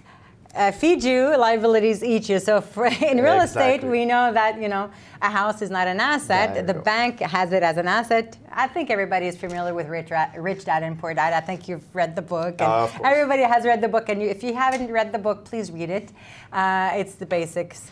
uh, 0.57 0.71
feed 0.71 1.03
you, 1.03 1.37
liabilities 1.37 2.03
eat 2.03 2.27
you. 2.27 2.39
So 2.39 2.61
for, 2.61 2.85
in 3.11 3.21
real 3.21 3.41
estate, 3.41 3.83
we 3.83 4.05
know 4.05 4.33
that 4.33 4.59
you 4.61 4.67
know 4.67 4.89
a 5.21 5.29
house 5.29 5.61
is 5.61 5.69
not 5.69 5.87
an 5.87 5.99
asset. 5.99 6.67
The 6.67 6.73
go. 6.73 6.81
bank 6.81 7.19
has 7.19 7.51
it 7.51 7.63
as 7.63 7.77
an 7.77 7.87
asset. 7.87 8.37
I 8.51 8.67
think 8.67 8.89
everybody 8.89 9.27
is 9.27 9.37
familiar 9.37 9.73
with 9.73 9.87
Rich, 9.87 10.11
Rich 10.37 10.65
Dad 10.65 10.83
and 10.83 10.99
Poor 10.99 11.13
Dad. 11.13 11.33
I 11.33 11.41
think 11.41 11.67
you've 11.67 11.83
read 11.93 12.15
the 12.15 12.21
book, 12.21 12.55
and 12.59 12.71
Uh, 12.71 12.89
everybody 13.03 13.43
has 13.43 13.65
read 13.65 13.81
the 13.81 13.87
book. 13.87 14.09
And 14.09 14.21
you, 14.21 14.29
if 14.29 14.43
you 14.43 14.53
haven't 14.53 14.91
read 14.91 15.11
the 15.11 15.19
book, 15.19 15.45
please 15.45 15.71
read 15.71 15.89
it. 15.89 16.11
Uh, 16.51 16.91
it's 16.95 17.15
the 17.15 17.25
basics. 17.25 17.91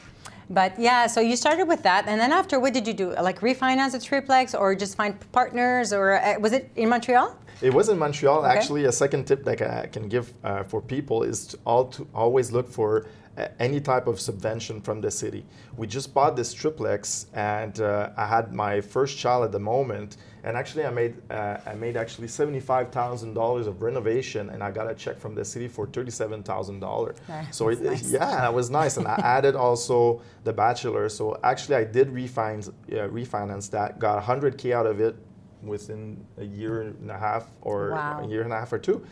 But 0.49 0.79
yeah, 0.79 1.07
so 1.07 1.21
you 1.21 1.35
started 1.35 1.67
with 1.67 1.81
that, 1.83 2.07
and 2.07 2.19
then 2.19 2.31
after, 2.31 2.59
what 2.59 2.73
did 2.73 2.85
you 2.87 2.93
do? 2.93 3.13
Like 3.15 3.39
refinance 3.41 3.93
a 3.95 3.99
triplex, 3.99 4.53
or 4.53 4.75
just 4.75 4.95
find 4.95 5.13
partners, 5.31 5.91
or 5.91 6.13
uh, 6.13 6.39
was 6.39 6.53
it 6.53 6.71
in 6.75 6.89
Montreal? 6.89 7.35
It 7.61 7.73
was 7.73 7.89
in 7.89 7.97
Montreal. 7.97 8.45
Okay. 8.45 8.55
Actually, 8.55 8.85
a 8.85 8.91
second 8.91 9.25
tip 9.25 9.43
that 9.45 9.61
I 9.61 9.87
can 9.87 10.07
give 10.07 10.33
uh, 10.43 10.63
for 10.63 10.81
people 10.81 11.23
is 11.23 11.47
to, 11.47 11.59
all 11.65 11.85
to 11.85 12.07
always 12.13 12.51
look 12.51 12.69
for 12.69 13.07
uh, 13.37 13.47
any 13.59 13.79
type 13.79 14.07
of 14.07 14.19
subvention 14.19 14.81
from 14.81 15.01
the 15.01 15.09
city. 15.09 15.45
We 15.77 15.87
just 15.87 16.13
bought 16.13 16.35
this 16.35 16.53
triplex, 16.53 17.27
and 17.33 17.79
uh, 17.79 18.11
I 18.15 18.27
had 18.27 18.53
my 18.53 18.81
first 18.81 19.17
child 19.17 19.45
at 19.45 19.51
the 19.51 19.59
moment. 19.59 20.17
And 20.45 20.55
actually, 20.55 20.85
I 20.85 20.91
made 20.91 21.15
uh, 21.31 21.57
I 21.65 21.73
made 21.73 21.97
actually 21.97 22.27
seventy 22.27 22.59
five 22.59 22.91
thousand 22.91 23.33
dollars 23.33 23.65
of 23.65 23.81
renovation, 23.81 24.51
and 24.51 24.61
I 24.61 24.69
got 24.69 24.89
a 24.89 24.93
check 24.93 25.17
from 25.19 25.33
the 25.33 25.43
city 25.43 25.67
for 25.67 25.87
thirty 25.87 26.11
seven 26.11 26.43
thousand 26.43 26.81
dollars. 26.81 27.17
So 27.49 27.69
it, 27.69 27.81
nice. 27.81 28.11
yeah, 28.11 28.19
that 28.41 28.53
was 28.53 28.69
nice, 28.69 28.97
and 28.97 29.07
I 29.07 29.15
added 29.23 29.55
also 29.55 30.21
the 30.43 30.53
bachelor. 30.53 31.09
So 31.09 31.39
actually, 31.43 31.77
I 31.77 31.83
did 31.83 32.09
refinance 32.09 32.67
uh, 32.69 33.09
refinance 33.09 33.71
that, 33.71 33.97
got 33.97 34.21
hundred 34.23 34.59
k 34.59 34.71
out 34.71 34.85
of 34.85 35.01
it 35.01 35.15
within 35.63 36.23
a 36.37 36.43
year 36.45 36.81
and 36.83 37.09
a 37.09 37.17
half 37.17 37.47
or 37.61 37.89
Wow. 37.89 38.21
a 38.23 38.27
year 38.27 38.43
and 38.43 38.53
a 38.53 38.59
half 38.59 38.71
or 38.71 38.77
two. 38.77 39.03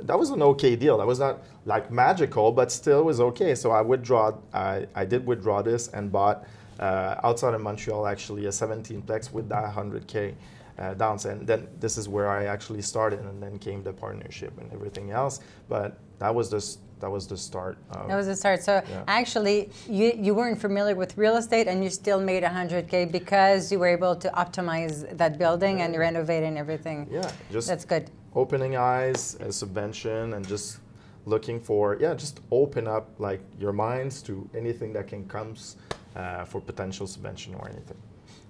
That 0.00 0.18
was 0.18 0.30
an 0.30 0.40
okay 0.42 0.74
deal. 0.74 0.96
That 0.96 1.06
was 1.06 1.18
not 1.18 1.42
like 1.66 1.90
magical, 1.90 2.50
but 2.50 2.72
still 2.72 3.04
was 3.04 3.20
okay. 3.20 3.54
So 3.54 3.72
I 3.72 3.82
withdraw. 3.82 4.32
I, 4.54 4.86
I 4.94 5.04
did 5.04 5.26
withdraw 5.26 5.60
this 5.60 5.88
and 5.88 6.10
bought 6.10 6.46
uh, 6.80 7.16
outside 7.24 7.52
of 7.52 7.60
Montreal 7.60 8.06
actually 8.06 8.46
a 8.46 8.52
17 8.52 9.02
plex 9.02 9.32
with 9.32 9.48
that 9.50 9.64
100k. 9.74 10.34
Uh, 10.78 10.94
downs. 10.94 11.24
And 11.24 11.46
then 11.46 11.68
this 11.80 11.98
is 11.98 12.08
where 12.08 12.28
I 12.28 12.44
actually 12.44 12.82
started, 12.82 13.20
and 13.20 13.42
then 13.42 13.58
came 13.58 13.82
the 13.82 13.92
partnership 13.92 14.58
and 14.58 14.72
everything 14.72 15.10
else. 15.10 15.40
But 15.68 15.98
that 16.18 16.34
was 16.34 16.50
just 16.50 16.80
that 17.00 17.10
was 17.10 17.26
the 17.26 17.36
start. 17.36 17.78
that 17.92 18.16
was 18.16 18.26
the 18.26 18.36
start. 18.36 18.62
So 18.62 18.82
yeah. 18.88 19.04
actually, 19.06 19.70
you, 19.88 20.12
you 20.16 20.34
weren't 20.34 20.60
familiar 20.60 20.94
with 20.94 21.16
real 21.16 21.36
estate, 21.36 21.68
and 21.68 21.82
you 21.84 21.90
still 21.90 22.20
made 22.20 22.42
100k 22.42 23.10
because 23.12 23.70
you 23.70 23.78
were 23.78 23.86
able 23.86 24.16
to 24.16 24.28
optimize 24.30 25.16
that 25.16 25.38
building 25.38 25.82
and 25.82 25.96
renovate 25.96 26.42
and 26.42 26.58
everything. 26.58 27.06
Yeah, 27.10 27.30
just 27.52 27.68
that's 27.68 27.84
good. 27.84 28.10
Opening 28.34 28.76
eyes, 28.76 29.36
a 29.40 29.52
subvention, 29.52 30.34
and 30.34 30.46
just 30.46 30.80
looking 31.24 31.60
for 31.60 31.96
yeah, 32.00 32.14
just 32.14 32.40
open 32.50 32.86
up 32.86 33.10
like 33.18 33.40
your 33.58 33.72
minds 33.72 34.22
to 34.22 34.48
anything 34.54 34.92
that 34.94 35.06
can 35.06 35.26
comes 35.28 35.76
uh, 36.16 36.44
for 36.44 36.60
potential 36.60 37.06
subvention 37.06 37.54
or 37.54 37.68
anything. 37.68 37.96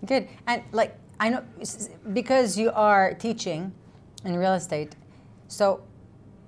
Good, 0.06 0.28
and 0.46 0.62
like 0.72 0.96
I 1.20 1.28
know 1.30 1.42
because 2.12 2.56
you 2.56 2.70
are 2.72 3.14
teaching 3.14 3.72
in 4.24 4.36
real 4.36 4.54
estate, 4.54 4.96
so 5.48 5.82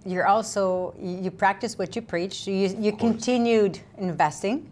you're 0.04 0.26
also 0.26 0.94
you 1.00 1.30
practice 1.30 1.78
what 1.78 1.96
you 1.96 2.02
preach. 2.02 2.46
You 2.46 2.74
you 2.78 2.92
continued 2.92 3.80
investing, 3.98 4.70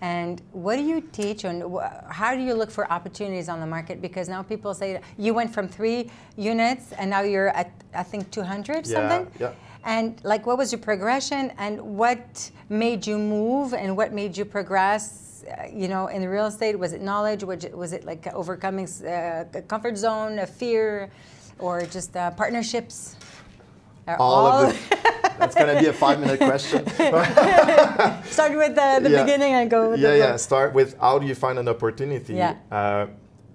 and 0.00 0.42
what 0.52 0.76
do 0.76 0.82
you 0.82 1.00
teach 1.12 1.44
and 1.44 1.62
how 2.08 2.34
do 2.34 2.42
you 2.42 2.54
look 2.54 2.70
for 2.70 2.90
opportunities 2.92 3.48
on 3.48 3.60
the 3.60 3.66
market? 3.66 4.02
Because 4.02 4.28
now 4.28 4.42
people 4.42 4.74
say 4.74 5.00
you 5.16 5.32
went 5.32 5.54
from 5.54 5.68
three 5.68 6.10
units 6.36 6.92
and 6.92 7.08
now 7.10 7.22
you're 7.22 7.48
at 7.48 7.70
I 7.94 8.02
think 8.02 8.30
200 8.30 8.86
yeah, 8.86 8.92
something. 8.92 9.32
Yeah. 9.40 9.52
And 9.86 10.20
like, 10.24 10.46
what 10.46 10.58
was 10.58 10.72
your 10.72 10.80
progression, 10.80 11.52
and 11.58 11.80
what 11.80 12.50
made 12.68 13.06
you 13.06 13.18
move, 13.18 13.72
and 13.72 13.96
what 13.96 14.12
made 14.12 14.36
you 14.36 14.44
progress? 14.44 15.35
Uh, 15.46 15.66
you 15.72 15.88
know, 15.88 16.08
in 16.08 16.20
the 16.22 16.28
real 16.28 16.46
estate, 16.46 16.78
was 16.78 16.92
it 16.92 17.00
knowledge? 17.00 17.44
Was 17.44 17.64
it, 17.64 17.76
was 17.76 17.92
it 17.92 18.04
like 18.04 18.26
overcoming 18.34 18.88
uh, 19.04 19.44
a 19.54 19.62
comfort 19.62 19.96
zone, 19.96 20.38
a 20.40 20.46
fear, 20.46 21.10
or 21.58 21.82
just 21.82 22.16
uh, 22.16 22.30
partnerships? 22.32 23.16
all, 24.08 24.46
all, 24.46 24.66
of 24.66 24.92
it. 24.92 24.98
That's 25.38 25.54
going 25.54 25.74
to 25.74 25.80
be 25.80 25.88
a 25.88 25.92
five-minute 25.92 26.38
question. 26.38 26.86
Start 28.30 28.56
with 28.56 28.74
the, 28.74 29.00
the 29.02 29.10
yeah. 29.10 29.22
beginning 29.22 29.52
and 29.54 29.70
go. 29.70 29.94
yeah, 29.94 30.14
yeah. 30.14 30.36
Start 30.36 30.72
with 30.72 30.98
how 30.98 31.18
do 31.18 31.26
you 31.26 31.34
find 31.34 31.58
an 31.58 31.68
opportunity? 31.68 32.34
Yeah. 32.34 32.56
Uh, 32.70 33.06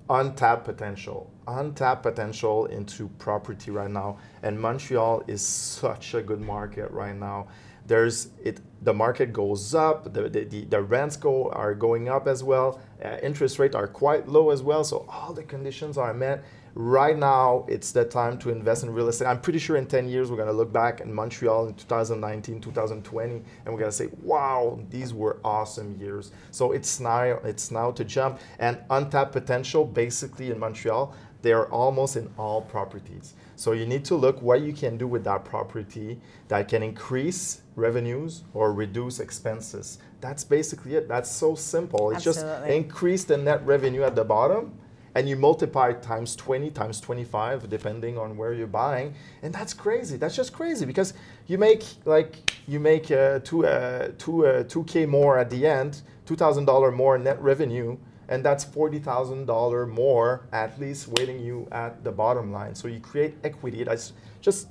untapped 0.09 0.65
potential 0.65 1.31
untapped 1.47 2.03
potential 2.03 2.65
into 2.65 3.07
property 3.17 3.71
right 3.71 3.89
now 3.89 4.17
and 4.43 4.59
montreal 4.59 5.23
is 5.25 5.41
such 5.41 6.13
a 6.13 6.21
good 6.21 6.41
market 6.41 6.91
right 6.91 7.15
now 7.15 7.47
there's 7.87 8.29
it 8.43 8.59
the 8.81 8.93
market 8.93 9.31
goes 9.31 9.75
up 9.75 10.11
the, 10.13 10.27
the, 10.29 10.65
the 10.65 10.81
rents 10.81 11.15
go 11.15 11.49
are 11.51 11.75
going 11.75 12.09
up 12.09 12.27
as 12.27 12.43
well. 12.43 12.79
Uh, 13.03 13.17
interest 13.21 13.59
rates 13.59 13.75
are 13.75 13.87
quite 13.87 14.27
low 14.27 14.49
as 14.49 14.61
well 14.63 14.83
so 14.83 15.05
all 15.07 15.33
the 15.33 15.43
conditions 15.43 15.97
are 15.97 16.13
met. 16.13 16.43
Right 16.73 17.17
now 17.17 17.65
it's 17.67 17.91
the 17.91 18.05
time 18.05 18.39
to 18.39 18.49
invest 18.49 18.83
in 18.83 18.91
real 18.91 19.07
estate. 19.09 19.27
I'm 19.27 19.41
pretty 19.41 19.59
sure 19.59 19.75
in 19.75 19.85
10 19.85 20.07
years 20.07 20.31
we're 20.31 20.37
going 20.37 20.47
to 20.47 20.53
look 20.53 20.71
back 20.71 21.01
in 21.01 21.13
montreal 21.13 21.67
in 21.67 21.75
2019 21.75 22.61
2020 22.61 23.33
and 23.33 23.43
we're 23.65 23.79
going 23.79 23.91
to 23.91 23.91
say 23.91 24.09
wow 24.23 24.79
these 24.89 25.13
were 25.13 25.39
awesome 25.43 25.99
years. 25.99 26.31
So 26.51 26.71
it's 26.71 26.99
now 26.99 27.21
it's 27.21 27.71
now 27.71 27.91
to 27.91 28.03
jump. 28.03 28.39
And 28.59 28.79
untapped 28.89 29.31
potential 29.31 29.85
basically 29.85 30.49
in 30.51 30.59
montreal 30.59 31.13
they're 31.41 31.67
almost 31.71 32.17
in 32.17 32.29
all 32.37 32.61
properties 32.61 33.33
so 33.61 33.73
you 33.73 33.85
need 33.85 34.03
to 34.03 34.15
look 34.15 34.41
what 34.41 34.61
you 34.61 34.73
can 34.73 34.97
do 34.97 35.07
with 35.07 35.23
that 35.23 35.45
property 35.45 36.19
that 36.47 36.67
can 36.67 36.81
increase 36.81 37.61
revenues 37.75 38.41
or 38.55 38.73
reduce 38.73 39.19
expenses. 39.19 39.99
That's 40.19 40.43
basically 40.43 40.95
it. 40.95 41.07
That's 41.07 41.29
so 41.29 41.53
simple. 41.53 42.09
It's 42.09 42.25
Absolutely. 42.25 42.57
just 42.57 42.71
increase 42.71 43.23
the 43.23 43.37
net 43.37 43.63
revenue 43.63 44.01
at 44.01 44.15
the 44.15 44.23
bottom 44.23 44.73
and 45.13 45.29
you 45.29 45.35
multiply 45.35 45.93
times 45.93 46.35
20 46.35 46.71
times 46.71 46.99
25 47.01 47.69
depending 47.69 48.17
on 48.17 48.35
where 48.35 48.51
you're 48.51 48.65
buying. 48.65 49.13
And 49.43 49.53
that's 49.53 49.75
crazy. 49.75 50.17
That's 50.17 50.35
just 50.35 50.53
crazy 50.53 50.87
because 50.87 51.13
you 51.45 51.59
make 51.59 51.83
like 52.05 52.37
you 52.67 52.79
make 52.79 53.11
uh, 53.11 53.41
two, 53.43 53.67
uh, 53.67 54.13
two, 54.17 54.47
uh, 54.47 54.63
2k 54.63 55.07
more 55.07 55.37
at 55.37 55.51
the 55.51 55.67
end 55.67 56.01
$2000 56.25 56.95
more 56.95 57.19
net 57.19 57.39
revenue 57.39 57.95
and 58.31 58.43
that's 58.43 58.65
$40000 58.65 59.89
more 59.89 60.47
at 60.51 60.79
least 60.79 61.07
waiting 61.09 61.39
you 61.39 61.67
at 61.71 62.03
the 62.03 62.11
bottom 62.11 62.51
line 62.51 62.73
so 62.73 62.87
you 62.87 62.99
create 62.99 63.35
equity 63.43 63.83
that's 63.83 64.13
just 64.41 64.67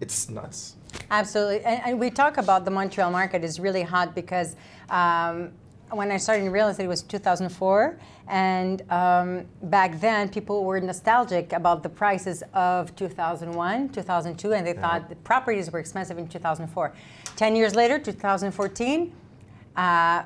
it's 0.00 0.28
nuts 0.28 0.76
absolutely 1.10 1.64
and, 1.64 1.80
and 1.86 1.98
we 1.98 2.10
talk 2.10 2.36
about 2.36 2.64
the 2.64 2.70
montreal 2.70 3.10
market 3.10 3.42
is 3.42 3.58
really 3.58 3.82
hot 3.82 4.14
because 4.14 4.56
um, 4.90 5.52
when 5.90 6.10
I 6.10 6.16
started 6.16 6.44
in 6.44 6.52
real 6.52 6.68
estate, 6.68 6.84
it 6.84 6.88
was 6.88 7.02
2004. 7.02 7.98
And 8.28 8.82
um, 8.90 9.46
back 9.62 9.98
then, 10.00 10.28
people 10.28 10.64
were 10.64 10.80
nostalgic 10.80 11.52
about 11.52 11.82
the 11.82 11.88
prices 11.88 12.42
of 12.52 12.94
2001, 12.94 13.88
2002, 13.90 14.52
and 14.52 14.66
they 14.66 14.74
yeah. 14.74 14.80
thought 14.80 15.08
the 15.08 15.16
properties 15.16 15.70
were 15.70 15.78
expensive 15.78 16.18
in 16.18 16.28
2004. 16.28 16.92
10 17.36 17.56
years 17.56 17.74
later, 17.74 17.98
2014, 17.98 19.14
uh, 19.76 20.24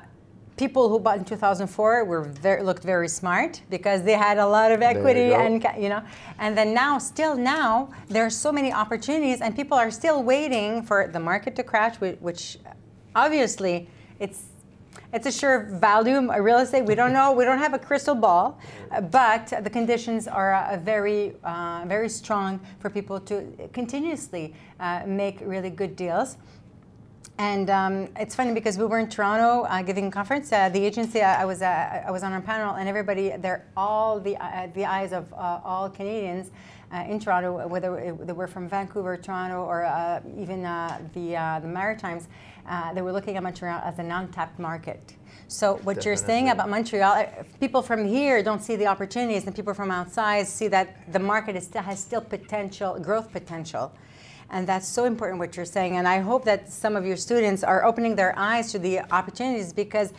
people 0.57 0.89
who 0.89 0.99
bought 0.99 1.17
in 1.17 1.25
2004 1.25 2.05
were 2.05 2.23
very, 2.23 2.63
looked 2.63 2.83
very 2.83 3.07
smart 3.07 3.61
because 3.69 4.03
they 4.03 4.13
had 4.13 4.37
a 4.37 4.45
lot 4.45 4.71
of 4.71 4.81
equity 4.81 5.33
and 5.33 5.65
you 5.77 5.89
know 5.89 6.01
and 6.39 6.57
then 6.57 6.73
now 6.73 6.97
still 6.97 7.35
now 7.35 7.89
there 8.09 8.25
are 8.25 8.29
so 8.29 8.51
many 8.51 8.71
opportunities 8.71 9.41
and 9.41 9.55
people 9.55 9.77
are 9.77 9.91
still 9.91 10.21
waiting 10.23 10.83
for 10.83 11.07
the 11.07 11.19
market 11.19 11.55
to 11.55 11.63
crash 11.63 11.95
which 11.97 12.57
obviously 13.15 13.89
it's 14.19 14.45
it's 15.13 15.27
a 15.27 15.31
sure 15.31 15.65
value 15.65 16.31
real 16.41 16.57
estate. 16.57 16.85
We 16.85 16.95
don't 16.95 17.13
know. 17.13 17.33
We 17.33 17.45
don't 17.45 17.59
have 17.59 17.75
a 17.75 17.79
crystal 17.79 18.15
ball, 18.15 18.57
but 19.11 19.53
the 19.63 19.69
conditions 19.69 20.27
are 20.27 20.55
uh, 20.55 20.77
very, 20.77 21.33
uh, 21.43 21.83
very 21.85 22.09
strong 22.09 22.59
for 22.79 22.89
people 22.89 23.19
to 23.19 23.69
continuously 23.73 24.55
uh, 24.79 25.03
make 25.05 25.37
really 25.41 25.69
good 25.69 25.95
deals. 25.95 26.37
And 27.37 27.69
um, 27.69 28.09
it's 28.17 28.35
funny 28.35 28.53
because 28.53 28.77
we 28.77 28.85
were 28.85 28.99
in 28.99 29.09
Toronto 29.09 29.63
uh, 29.63 29.81
giving 29.81 30.07
a 30.07 30.11
conference. 30.11 30.51
Uh, 30.51 30.69
the 30.69 30.83
agency 30.83 31.21
uh, 31.21 31.35
I 31.35 31.45
was 31.45 31.61
I 31.61 32.11
was 32.11 32.23
on 32.23 32.33
a 32.33 32.41
panel, 32.41 32.75
and 32.75 32.87
everybody 32.87 33.33
they're 33.37 33.65
all 33.75 34.19
the 34.19 34.37
the 34.75 34.85
eyes 34.85 35.13
of 35.13 35.33
all 35.33 35.89
Canadians 35.89 36.51
in 37.09 37.19
Toronto, 37.19 37.67
whether 37.67 38.15
they 38.23 38.33
were 38.33 38.47
from 38.47 38.69
Vancouver, 38.69 39.17
Toronto, 39.17 39.63
or 39.63 40.21
even 40.37 40.61
the 40.61 41.59
the 41.61 41.67
Maritimes 41.67 42.27
uh, 42.67 42.93
they 42.93 43.01
were 43.01 43.11
looking 43.11 43.35
at 43.37 43.43
Montreal 43.43 43.81
as 43.83 43.99
an 43.99 44.11
untapped 44.11 44.59
market. 44.59 45.15
So 45.47 45.73
what 45.73 45.95
Definitely. 45.95 46.09
you're 46.09 46.17
saying 46.17 46.49
about 46.49 46.69
Montreal, 46.69 47.11
uh, 47.13 47.43
people 47.59 47.81
from 47.81 48.07
here 48.07 48.41
don't 48.41 48.63
see 48.63 48.75
the 48.75 48.87
opportunities, 48.87 49.45
and 49.45 49.55
people 49.55 49.73
from 49.73 49.91
outside 49.91 50.47
see 50.47 50.67
that 50.69 51.11
the 51.11 51.19
market 51.19 51.55
is, 51.55 51.65
still 51.65 51.81
has 51.81 51.99
still 51.99 52.21
potential, 52.21 52.97
growth 52.99 53.31
potential. 53.31 53.91
And 54.53 54.67
that's 54.67 54.87
so 54.87 55.05
important 55.05 55.39
what 55.39 55.57
you're 55.57 55.65
saying. 55.65 55.97
And 55.97 56.07
I 56.07 56.19
hope 56.19 56.45
that 56.45 56.71
some 56.71 56.95
of 56.95 57.05
your 57.07 57.17
students 57.17 57.63
are 57.63 57.83
opening 57.83 58.15
their 58.15 58.37
eyes 58.37 58.71
to 58.71 58.79
the 58.79 58.99
opportunities 59.11 59.73
because 59.73 60.13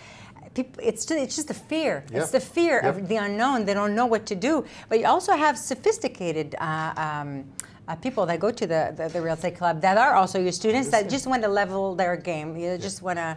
people, 0.54 0.82
it's 0.82 1.06
just, 1.06 1.20
it's 1.20 1.36
just 1.36 1.50
a 1.50 1.54
fear. 1.54 2.04
Yeah. 2.10 2.22
It's 2.22 2.32
the 2.32 2.40
fear 2.40 2.80
yeah. 2.82 2.88
of 2.88 3.08
the 3.08 3.16
unknown. 3.16 3.64
They 3.64 3.74
don't 3.74 3.94
know 3.94 4.06
what 4.06 4.26
to 4.26 4.34
do. 4.34 4.64
But 4.88 4.98
you 4.98 5.06
also 5.06 5.32
have 5.32 5.56
sophisticated. 5.56 6.56
Uh, 6.58 6.92
um, 6.96 7.44
uh, 7.86 7.94
people 7.94 8.24
that 8.24 8.40
go 8.40 8.50
to 8.50 8.66
the, 8.66 8.94
the, 8.96 9.08
the, 9.08 9.20
real 9.20 9.34
estate 9.34 9.58
club 9.58 9.82
that 9.82 9.98
are 9.98 10.14
also 10.14 10.40
your 10.40 10.52
students 10.52 10.88
that 10.88 11.10
just 11.10 11.26
want 11.26 11.42
to 11.42 11.48
level 11.48 11.94
their 11.94 12.16
game. 12.16 12.56
You 12.56 12.78
just 12.78 13.02
want 13.02 13.18
to, 13.18 13.36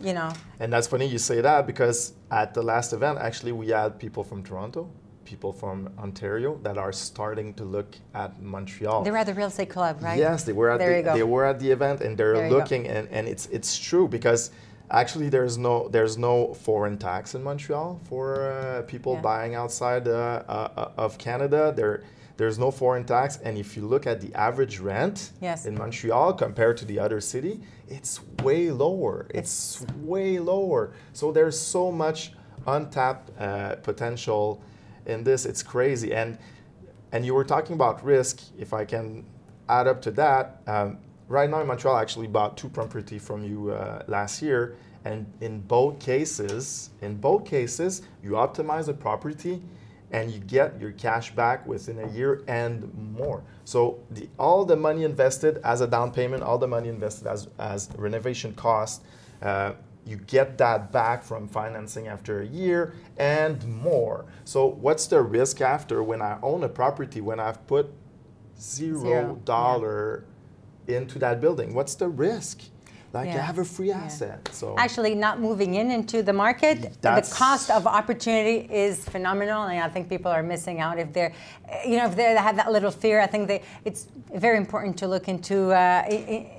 you 0.00 0.12
know. 0.12 0.32
And 0.60 0.72
that's 0.72 0.86
funny 0.86 1.04
you 1.06 1.18
say 1.18 1.40
that 1.40 1.66
because 1.66 2.12
at 2.30 2.54
the 2.54 2.62
last 2.62 2.92
event, 2.92 3.18
actually, 3.18 3.50
we 3.50 3.70
had 3.70 3.98
people 3.98 4.22
from 4.22 4.44
Toronto, 4.44 4.88
people 5.32 5.52
from 5.62 5.78
Ontario 6.06 6.50
that 6.66 6.76
are 6.84 6.92
starting 6.92 7.48
to 7.54 7.64
look 7.64 7.90
at 8.22 8.30
Montreal. 8.54 9.02
They 9.02 9.14
were 9.16 9.22
at 9.24 9.30
the 9.32 9.38
real 9.40 9.52
estate 9.54 9.70
club, 9.76 9.94
right? 10.02 10.18
Yes, 10.26 10.44
they 10.44 10.56
were 10.60 10.70
at 10.74 10.78
there 10.78 11.02
the, 11.02 11.12
they 11.18 11.28
were 11.34 11.46
at 11.52 11.58
the 11.58 11.70
event 11.76 11.98
and 12.04 12.12
they're 12.18 12.36
there 12.36 12.50
looking 12.56 12.82
and, 12.94 13.04
and 13.16 13.24
it's 13.32 13.46
it's 13.56 13.72
true 13.88 14.06
because 14.16 14.42
actually 15.02 15.28
there's 15.36 15.56
no 15.66 15.74
there's 15.94 16.16
no 16.28 16.34
foreign 16.66 16.96
tax 17.08 17.34
in 17.36 17.42
Montreal 17.48 17.88
for 18.10 18.26
uh, 18.52 18.82
people 18.92 19.14
yeah. 19.14 19.30
buying 19.30 19.52
outside 19.62 20.04
uh, 20.06 20.12
uh, 20.12 21.04
of 21.04 21.10
Canada. 21.26 21.72
There 21.74 21.96
there's 22.40 22.58
no 22.66 22.70
foreign 22.70 23.04
tax, 23.04 23.38
and 23.46 23.54
if 23.64 23.68
you 23.76 23.82
look 23.92 24.04
at 24.12 24.18
the 24.24 24.30
average 24.34 24.76
rent 24.90 25.16
yes. 25.40 25.58
in 25.68 25.74
Montreal 25.82 26.28
compared 26.46 26.76
to 26.80 26.84
the 26.90 26.98
other 27.04 27.20
city, 27.20 27.54
it's 27.88 28.12
way 28.46 28.70
lower. 28.84 29.16
It's, 29.40 29.82
it's 29.82 29.92
way 30.12 30.30
lower. 30.52 30.82
So 31.12 31.24
there's 31.36 31.58
so 31.58 31.84
much 32.04 32.20
untapped 32.66 33.26
uh, 33.38 33.76
potential 33.90 34.62
in 35.06 35.24
this. 35.24 35.46
It's 35.46 35.62
crazy. 35.62 36.12
And 36.14 36.38
and 37.12 37.26
you 37.26 37.34
were 37.34 37.44
talking 37.44 37.74
about 37.74 38.04
risk. 38.04 38.42
If 38.58 38.72
I 38.72 38.84
can 38.84 39.24
add 39.68 39.86
up 39.86 40.00
to 40.02 40.10
that, 40.12 40.62
um, 40.66 40.98
right 41.28 41.48
now 41.48 41.60
in 41.60 41.66
Montreal, 41.66 41.96
I 41.96 42.02
actually 42.02 42.26
bought 42.26 42.56
two 42.56 42.68
property 42.68 43.18
from 43.18 43.44
you 43.44 43.70
uh, 43.70 44.02
last 44.06 44.40
year, 44.40 44.76
and 45.04 45.30
in 45.40 45.60
both 45.60 45.98
cases, 45.98 46.90
in 47.02 47.16
both 47.16 47.44
cases, 47.44 48.02
you 48.22 48.30
optimize 48.32 48.86
the 48.86 48.94
property 48.94 49.62
and 50.12 50.30
you 50.30 50.38
get 50.40 50.78
your 50.78 50.92
cash 50.92 51.34
back 51.34 51.66
within 51.66 51.98
a 51.98 52.08
year 52.08 52.42
and 52.46 52.92
more. 53.16 53.42
So 53.64 53.98
the, 54.10 54.28
all 54.38 54.64
the 54.64 54.76
money 54.76 55.04
invested 55.04 55.58
as 55.64 55.80
a 55.80 55.86
down 55.86 56.12
payment, 56.12 56.42
all 56.42 56.58
the 56.58 56.68
money 56.68 56.90
invested 56.90 57.26
as, 57.26 57.48
as 57.58 57.88
renovation 57.96 58.52
cost, 58.54 59.02
uh, 59.40 59.72
you 60.04 60.16
get 60.16 60.58
that 60.58 60.90
back 60.90 61.22
from 61.22 61.48
financing 61.48 62.08
after 62.08 62.40
a 62.40 62.46
year 62.46 62.94
and 63.16 63.64
more. 63.66 64.26
So 64.44 64.66
what's 64.66 65.06
the 65.06 65.22
risk 65.22 65.60
after 65.60 66.02
when 66.02 66.20
I 66.20 66.38
own 66.42 66.64
a 66.64 66.68
property 66.68 67.20
when 67.20 67.38
I've 67.38 67.64
put 67.66 67.92
zero 68.60 69.40
dollar 69.44 70.24
into 70.86 71.18
that 71.20 71.40
building? 71.40 71.74
What's 71.74 71.94
the 71.94 72.08
risk? 72.08 72.62
Like 73.12 73.26
Yeah. 73.26 73.34
you 73.34 73.40
have 73.40 73.58
a 73.58 73.64
free 73.64 73.88
Yeah. 73.88 74.04
asset. 74.04 74.48
So 74.52 74.74
Actually, 74.78 75.14
not 75.14 75.38
moving 75.40 75.74
in 75.74 75.90
into 75.90 76.22
the 76.22 76.32
market, 76.32 77.00
the 77.02 77.22
cost 77.30 77.70
of 77.70 77.86
opportunity 77.86 78.66
is 78.72 79.04
phenomenal, 79.04 79.64
and 79.64 79.80
I 79.82 79.88
think 79.88 80.08
people 80.08 80.30
are 80.30 80.42
missing 80.42 80.80
out 80.80 80.98
if 80.98 81.12
they're, 81.12 81.32
you 81.86 81.96
know, 81.98 82.06
if 82.06 82.16
they 82.16 82.34
have 82.34 82.56
that 82.56 82.72
little 82.72 82.90
fear. 82.90 83.20
I 83.20 83.26
think 83.26 83.48
they, 83.48 83.62
it's 83.84 84.06
very 84.34 84.56
important 84.56 84.96
to 84.98 85.06
look 85.08 85.28
into 85.28 85.72
uh, 85.72 86.04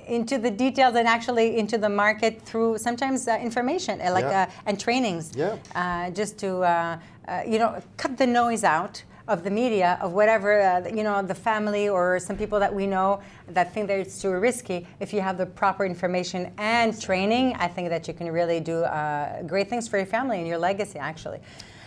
into 0.06 0.38
the 0.38 0.50
details 0.50 0.94
and 0.94 1.08
actually 1.08 1.58
into 1.58 1.76
the 1.78 1.88
market 1.88 2.42
through 2.42 2.78
sometimes 2.78 3.26
uh, 3.26 3.36
information 3.48 4.00
uh, 4.00 4.12
like 4.12 4.24
Yeah. 4.30 4.42
uh, 4.48 4.66
and 4.66 4.78
trainings, 4.78 5.32
Yeah. 5.34 5.56
uh, 5.74 6.10
just 6.10 6.38
to 6.38 6.48
uh, 6.62 6.98
uh, 7.28 7.42
you 7.52 7.58
know 7.58 7.70
cut 7.96 8.16
the 8.16 8.26
noise 8.26 8.64
out 8.64 9.02
of 9.26 9.42
the 9.42 9.50
media 9.50 9.98
of 10.02 10.12
whatever 10.12 10.60
uh, 10.60 10.86
you 10.88 11.02
know 11.02 11.22
the 11.22 11.34
family 11.34 11.88
or 11.88 12.18
some 12.18 12.36
people 12.36 12.60
that 12.60 12.72
we 12.74 12.86
know 12.86 13.20
that 13.48 13.72
think 13.72 13.88
that 13.88 13.98
it's 13.98 14.20
too 14.20 14.30
risky 14.30 14.86
if 15.00 15.12
you 15.14 15.20
have 15.22 15.38
the 15.38 15.46
proper 15.46 15.86
information 15.86 16.52
and 16.58 17.00
training 17.00 17.54
i 17.58 17.66
think 17.66 17.88
that 17.88 18.06
you 18.06 18.12
can 18.12 18.30
really 18.30 18.60
do 18.60 18.82
uh, 18.84 19.42
great 19.42 19.68
things 19.70 19.88
for 19.88 19.96
your 19.96 20.06
family 20.06 20.38
and 20.38 20.46
your 20.46 20.58
legacy 20.58 20.98
actually 20.98 21.40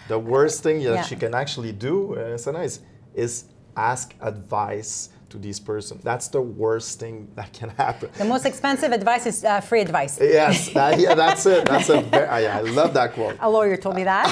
the 0.08 0.17
worst 0.17 0.63
thing 0.63 0.77
that 0.84 0.94
Yeah. 0.94 1.06
you 1.10 1.17
can 1.17 1.34
actually 1.36 1.74
do, 1.74 2.15
uh, 2.15 2.38
Sana, 2.38 2.62
is, 2.63 2.79
is 3.13 3.44
ask 3.75 4.15
advice 4.22 5.10
to 5.29 5.38
this 5.38 5.60
person. 5.60 6.00
That's 6.01 6.29
the 6.29 6.39
worst 6.41 6.98
thing 6.98 7.27
that 7.36 7.51
can 7.51 7.70
happen. 7.72 8.08
the 8.17 8.24
most 8.24 8.46
expensive 8.46 8.94
advice 8.94 9.25
is 9.25 9.44
uh, 9.44 9.60
free 9.60 9.82
advice 9.82 10.17
Yes, 10.22 10.70
that, 10.70 10.98
yeah, 10.98 11.13
that's 11.13 11.46
it. 11.46 11.65
That's 11.65 11.89
a 11.89 12.00
very, 12.13 12.25
I, 12.25 12.60
I 12.60 12.62
love 12.62 12.94
that 12.94 13.12
quote. 13.15 13.36
a 13.41 13.50
lawyer 13.50 13.75
told 13.75 13.96
me 13.98 14.06
that 14.06 14.27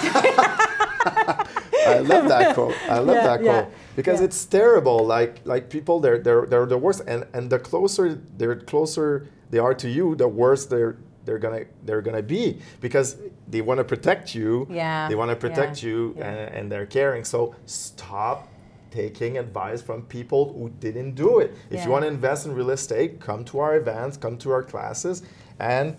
I 1.86 2.00
love 2.00 2.28
that 2.28 2.54
quote. 2.56 2.76
I 2.90 3.00
love 3.00 3.16
Yeah, 3.18 3.24
that 3.28 3.44
yeah, 3.44 3.62
quote 3.64 3.74
because 3.96 4.20
yeah. 4.20 4.26
it's 4.26 4.46
terrible. 4.46 5.06
Like 5.06 5.42
like 5.46 5.70
people, 5.70 6.00
they're 6.00 6.20
they're 6.20 6.46
they're 6.46 6.66
the 6.66 6.78
worst, 6.78 7.02
and 7.08 7.26
and 7.34 7.50
the 7.50 7.60
closer 7.60 8.20
they're 8.38 8.56
closer 8.56 9.28
they 9.52 9.60
are 9.60 9.74
to 9.76 9.90
you, 9.90 10.16
the 10.16 10.28
worse 10.28 10.66
they're 10.66 10.98
they're 11.26 11.40
gonna 11.40 11.66
they're 11.84 12.02
gonna 12.02 12.22
be 12.22 12.60
because 12.82 13.18
they 13.48 13.62
want 13.62 13.78
to 13.80 13.84
protect 13.84 14.36
you. 14.36 14.68
Yeah, 14.70 15.08
They 15.10 15.16
want 15.16 15.30
to 15.32 15.36
protect 15.36 15.82
yeah, 15.84 15.90
you, 15.90 16.16
yeah. 16.18 16.26
And, 16.30 16.56
and 16.56 16.72
they're 16.72 16.86
caring. 16.88 17.24
So 17.24 17.56
stop 17.66 18.48
taking 18.92 19.38
advice 19.38 19.82
from 19.82 20.04
people 20.04 20.54
who 20.54 20.70
didn't 20.80 21.16
do 21.16 21.40
it. 21.40 21.52
If 21.70 21.80
Yeah. 21.80 21.86
you 21.86 21.92
want 21.92 22.04
to 22.04 22.08
invest 22.08 22.46
in 22.46 22.54
real 22.56 22.70
estate, 22.72 23.20
come 23.20 23.44
to 23.46 23.60
our 23.60 23.76
events, 23.76 24.18
come 24.18 24.38
to 24.38 24.52
our 24.52 24.64
classes, 24.64 25.24
and 25.60 25.96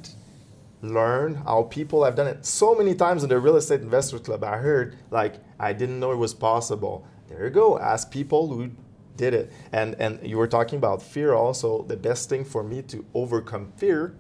learn 0.83 1.35
how 1.37 1.65
people 1.65 2.05
have 2.05 2.15
done 2.15 2.27
it. 2.27 2.45
So 2.45 2.75
many 2.75 2.95
times 2.95 3.23
in 3.23 3.29
the 3.29 3.39
real 3.39 3.57
estate 3.57 3.81
investor 3.81 4.19
club, 4.19 4.45
I 4.45 4.59
heard 4.59 4.97
like 5.11 5.37
I 5.59 5.73
didn't 5.73 6.01
know 6.01 6.13
it 6.13 6.17
was 6.17 6.35
possible. 6.35 7.07
There 7.29 7.45
you 7.45 7.51
go. 7.51 7.79
Ask 7.79 8.11
people 8.11 8.49
who 8.49 8.71
did 9.17 9.35
it. 9.35 9.53
And 9.73 9.95
and 9.99 10.21
you 10.23 10.37
were 10.37 10.47
talking 10.49 10.79
about 10.79 11.03
fear 11.03 11.35
also. 11.35 11.83
The 11.83 11.97
best 11.97 12.29
thing 12.29 12.45
for 12.45 12.63
me 12.63 12.83
to 12.83 13.05
overcome 13.15 13.73
fear 13.77 14.15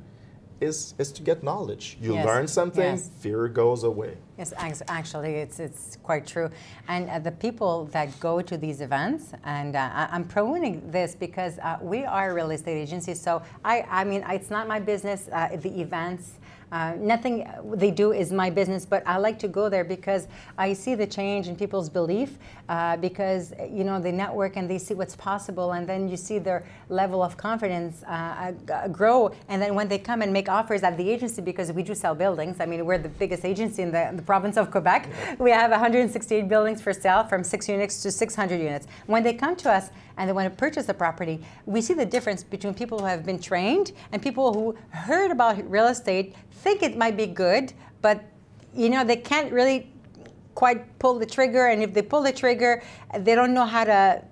is 0.60 0.94
is 0.98 1.12
to 1.12 1.22
get 1.22 1.42
knowledge. 1.42 1.98
You 2.00 2.14
Yes, 2.14 2.26
learn 2.26 2.48
something, 2.48 2.96
yes. 2.96 3.10
fear 3.20 3.46
goes 3.48 3.84
away. 3.84 4.16
Yes, 4.38 4.54
actually, 4.88 5.34
it's 5.34 5.60
it's 5.60 5.98
quite 6.02 6.26
true. 6.26 6.48
And 6.88 7.10
uh, 7.10 7.18
the 7.18 7.32
people 7.32 7.84
that 7.92 8.08
go 8.20 8.40
to 8.40 8.56
these 8.56 8.80
events, 8.80 9.32
and 9.44 9.76
uh, 9.76 10.08
I'm 10.10 10.24
promoting 10.24 10.90
this 10.90 11.14
because 11.14 11.58
uh, 11.58 11.78
we 11.82 12.04
are 12.06 12.30
a 12.30 12.34
real 12.34 12.50
estate 12.50 12.78
agency. 12.80 13.14
So 13.14 13.42
I, 13.64 13.84
I 13.90 14.04
mean, 14.04 14.24
it's 14.28 14.50
not 14.50 14.66
my 14.66 14.80
business. 14.80 15.28
Uh, 15.30 15.56
the 15.60 15.80
events. 15.80 16.38
Uh, 16.76 16.94
nothing 16.98 17.34
they 17.74 17.90
do 17.90 18.12
is 18.12 18.32
my 18.32 18.50
business, 18.50 18.84
but 18.84 19.02
I 19.06 19.16
like 19.16 19.38
to 19.38 19.48
go 19.48 19.70
there 19.70 19.84
because 19.84 20.28
I 20.58 20.74
see 20.74 20.94
the 20.94 21.06
change 21.06 21.48
in 21.48 21.56
people's 21.56 21.88
belief. 21.88 22.38
Uh, 22.68 22.96
because 22.96 23.54
you 23.70 23.84
know 23.84 24.00
they 24.00 24.10
network 24.10 24.56
and 24.56 24.68
they 24.68 24.78
see 24.78 24.92
what's 24.92 25.14
possible, 25.14 25.72
and 25.72 25.88
then 25.88 26.08
you 26.08 26.16
see 26.16 26.38
their 26.38 26.64
level 26.88 27.22
of 27.22 27.36
confidence 27.36 28.02
uh, 28.02 28.52
uh, 28.72 28.88
grow. 28.88 29.30
And 29.48 29.62
then 29.62 29.76
when 29.76 29.86
they 29.86 29.98
come 29.98 30.20
and 30.20 30.32
make 30.32 30.48
offers 30.48 30.82
at 30.82 30.96
the 30.96 31.08
agency, 31.08 31.40
because 31.40 31.70
we 31.70 31.84
do 31.84 31.94
sell 31.94 32.14
buildings. 32.14 32.56
I 32.58 32.66
mean, 32.66 32.84
we're 32.84 32.98
the 32.98 33.08
biggest 33.08 33.44
agency 33.44 33.82
in 33.82 33.92
the, 33.92 34.10
the 34.14 34.22
province 34.22 34.56
of 34.56 34.72
Quebec. 34.72 35.08
We 35.38 35.50
have 35.52 35.70
168 35.70 36.48
buildings 36.48 36.82
for 36.82 36.92
sale, 36.92 37.22
from 37.24 37.44
six 37.44 37.68
units 37.68 38.02
to 38.02 38.10
600 38.10 38.60
units. 38.60 38.86
When 39.06 39.22
they 39.22 39.34
come 39.34 39.54
to 39.56 39.70
us 39.70 39.90
and 40.16 40.28
they 40.28 40.32
want 40.32 40.50
to 40.50 40.56
purchase 40.56 40.86
the 40.86 40.94
property, 40.94 41.40
we 41.66 41.80
see 41.80 41.94
the 41.94 42.06
difference 42.06 42.42
between 42.42 42.74
people 42.74 42.98
who 42.98 43.04
have 43.04 43.24
been 43.24 43.38
trained 43.38 43.92
and 44.12 44.22
people 44.22 44.52
who 44.52 44.76
heard 44.90 45.30
about 45.30 45.68
real 45.70 45.86
estate, 45.86 46.34
think 46.50 46.82
it 46.82 46.96
might 46.96 47.16
be 47.16 47.26
good, 47.26 47.72
but 48.02 48.24
you 48.74 48.90
know 48.90 49.04
they 49.04 49.16
can't 49.16 49.52
really 49.52 49.92
quite 50.54 50.98
pull 50.98 51.18
the 51.18 51.26
trigger. 51.26 51.66
And 51.66 51.82
if 51.82 51.94
they 51.94 52.02
pull 52.02 52.22
the 52.22 52.32
trigger, 52.32 52.82
they 53.18 53.34
don't 53.34 53.54
know 53.54 53.66
how 53.66 53.84
to 53.84 54.22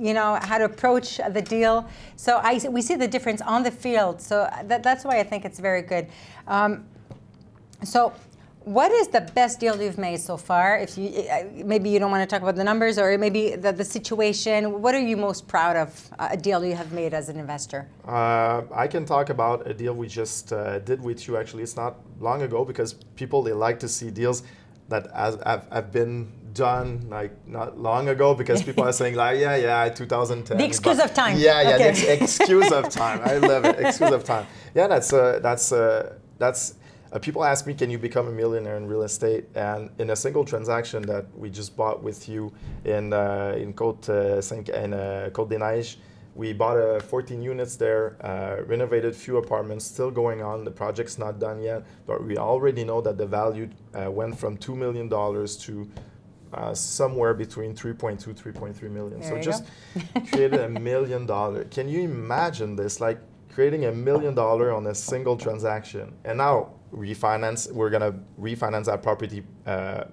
you 0.00 0.14
know 0.14 0.38
how 0.42 0.58
to 0.58 0.64
approach 0.64 1.16
the 1.16 1.42
deal. 1.42 1.88
So 2.16 2.40
I, 2.42 2.60
we 2.68 2.82
see 2.82 2.94
the 2.94 3.08
difference 3.08 3.40
on 3.40 3.62
the 3.62 3.70
field. 3.70 4.20
So 4.20 4.48
that, 4.64 4.82
that's 4.82 5.04
why 5.04 5.18
I 5.18 5.24
think 5.24 5.44
it's 5.44 5.58
very 5.58 5.82
good. 5.82 6.08
Um, 6.46 6.86
so, 7.84 8.12
what 8.68 8.90
is 8.92 9.08
the 9.08 9.22
best 9.40 9.60
deal 9.60 9.80
you've 9.80 9.98
made 9.98 10.20
so 10.20 10.36
far? 10.36 10.78
If 10.78 10.98
you 10.98 11.08
uh, 11.08 11.44
maybe 11.72 11.88
you 11.90 11.98
don't 11.98 12.10
want 12.10 12.22
to 12.28 12.32
talk 12.32 12.42
about 12.42 12.56
the 12.56 12.64
numbers, 12.64 12.98
or 12.98 13.16
maybe 13.18 13.56
the, 13.56 13.72
the 13.72 13.84
situation. 13.84 14.58
What 14.82 14.94
are 14.94 15.00
you 15.00 15.16
most 15.16 15.48
proud 15.48 15.76
of? 15.76 15.88
uh, 16.18 16.28
A 16.32 16.36
deal 16.36 16.60
you 16.64 16.74
have 16.82 16.92
made 16.92 17.12
as 17.14 17.28
an 17.28 17.38
investor? 17.38 17.80
Uh, 18.06 18.62
I 18.84 18.86
can 18.86 19.04
talk 19.06 19.30
about 19.30 19.66
a 19.66 19.74
deal 19.74 19.94
we 19.94 20.06
just 20.06 20.52
uh, 20.52 20.78
did 20.80 21.02
with 21.02 21.26
you. 21.26 21.36
Actually, 21.36 21.62
it's 21.62 21.76
not 21.76 21.96
long 22.20 22.42
ago 22.42 22.64
because 22.64 22.90
people 23.20 23.42
they 23.42 23.52
like 23.52 23.78
to 23.80 23.88
see 23.88 24.10
deals 24.10 24.42
that 24.88 25.04
have, 25.14 25.66
have 25.72 25.92
been 25.92 26.32
done 26.54 27.06
like 27.10 27.32
not 27.46 27.78
long 27.78 28.08
ago 28.08 28.34
because 28.34 28.62
people 28.62 28.82
are 28.82 28.92
saying 28.92 29.14
like 29.14 29.38
yeah 29.38 29.54
yeah 29.54 29.88
2010 29.88 30.56
The 30.58 30.64
excuse 30.64 30.98
of 30.98 31.12
time. 31.14 31.36
yeah 31.38 31.60
yeah 31.62 31.74
Okay. 31.74 31.92
the 31.92 32.10
ex- 32.22 32.22
excuse 32.40 32.72
of 32.72 32.88
time 32.88 33.20
I 33.22 33.36
love 33.36 33.64
it 33.66 33.78
excuse 33.78 34.10
of 34.10 34.24
time 34.24 34.46
yeah 34.74 34.86
that's 34.88 35.12
uh, 35.12 35.38
that's 35.42 35.70
uh, 35.72 36.14
that's 36.38 36.74
uh, 37.12 37.18
people 37.18 37.44
ask 37.44 37.66
me 37.66 37.74
can 37.74 37.90
you 37.90 37.98
become 37.98 38.28
a 38.28 38.32
millionaire 38.32 38.76
in 38.76 38.86
real 38.86 39.02
estate 39.02 39.44
and 39.54 39.90
in 39.98 40.10
a 40.10 40.16
single 40.16 40.44
transaction 40.44 41.02
that 41.02 41.26
we 41.36 41.50
just 41.50 41.76
bought 41.76 42.02
with 42.02 42.28
you 42.28 42.52
in 42.84 43.12
uh, 43.12 43.54
in 43.56 43.72
Côte 43.72 44.08
uh, 44.08 44.40
Saint 44.40 44.68
in 44.68 44.92
uh, 44.92 45.30
Côte 45.32 45.50
des 45.50 45.58
Neiges 45.58 45.96
we 46.38 46.52
bought 46.52 46.76
uh, 46.76 47.00
14 47.00 47.42
units 47.42 47.74
there, 47.74 48.16
uh, 48.24 48.62
renovated 48.64 49.16
few 49.16 49.38
apartments, 49.38 49.84
still 49.84 50.12
going 50.12 50.40
on. 50.40 50.64
The 50.64 50.70
project's 50.70 51.18
not 51.18 51.40
done 51.40 51.60
yet, 51.60 51.84
but 52.06 52.24
we 52.24 52.38
already 52.38 52.84
know 52.84 53.00
that 53.00 53.18
the 53.18 53.26
value 53.26 53.68
uh, 53.92 54.08
went 54.08 54.38
from 54.38 54.56
$2 54.56 54.76
million 54.76 55.10
to 55.10 55.90
uh, 56.52 56.74
somewhere 56.74 57.34
between 57.34 57.74
3.2, 57.74 58.40
3.3 58.40 58.82
million. 58.82 59.18
There 59.18 59.30
so 59.30 59.40
just 59.40 59.64
created 60.30 60.60
a 60.60 60.68
million 60.68 61.26
dollar. 61.26 61.64
Can 61.64 61.88
you 61.88 62.02
imagine 62.02 62.76
this? 62.76 63.00
Like 63.00 63.18
creating 63.52 63.86
a 63.86 63.92
million 63.92 64.36
dollar 64.36 64.72
on 64.72 64.86
a 64.86 64.94
single 64.94 65.36
transaction. 65.36 66.14
And 66.24 66.38
now 66.38 66.77
refinance, 66.92 67.70
we're 67.72 67.90
gonna 67.90 68.14
refinance 68.40 68.86
that 68.86 69.02
property 69.02 69.42
uh, 69.66 70.04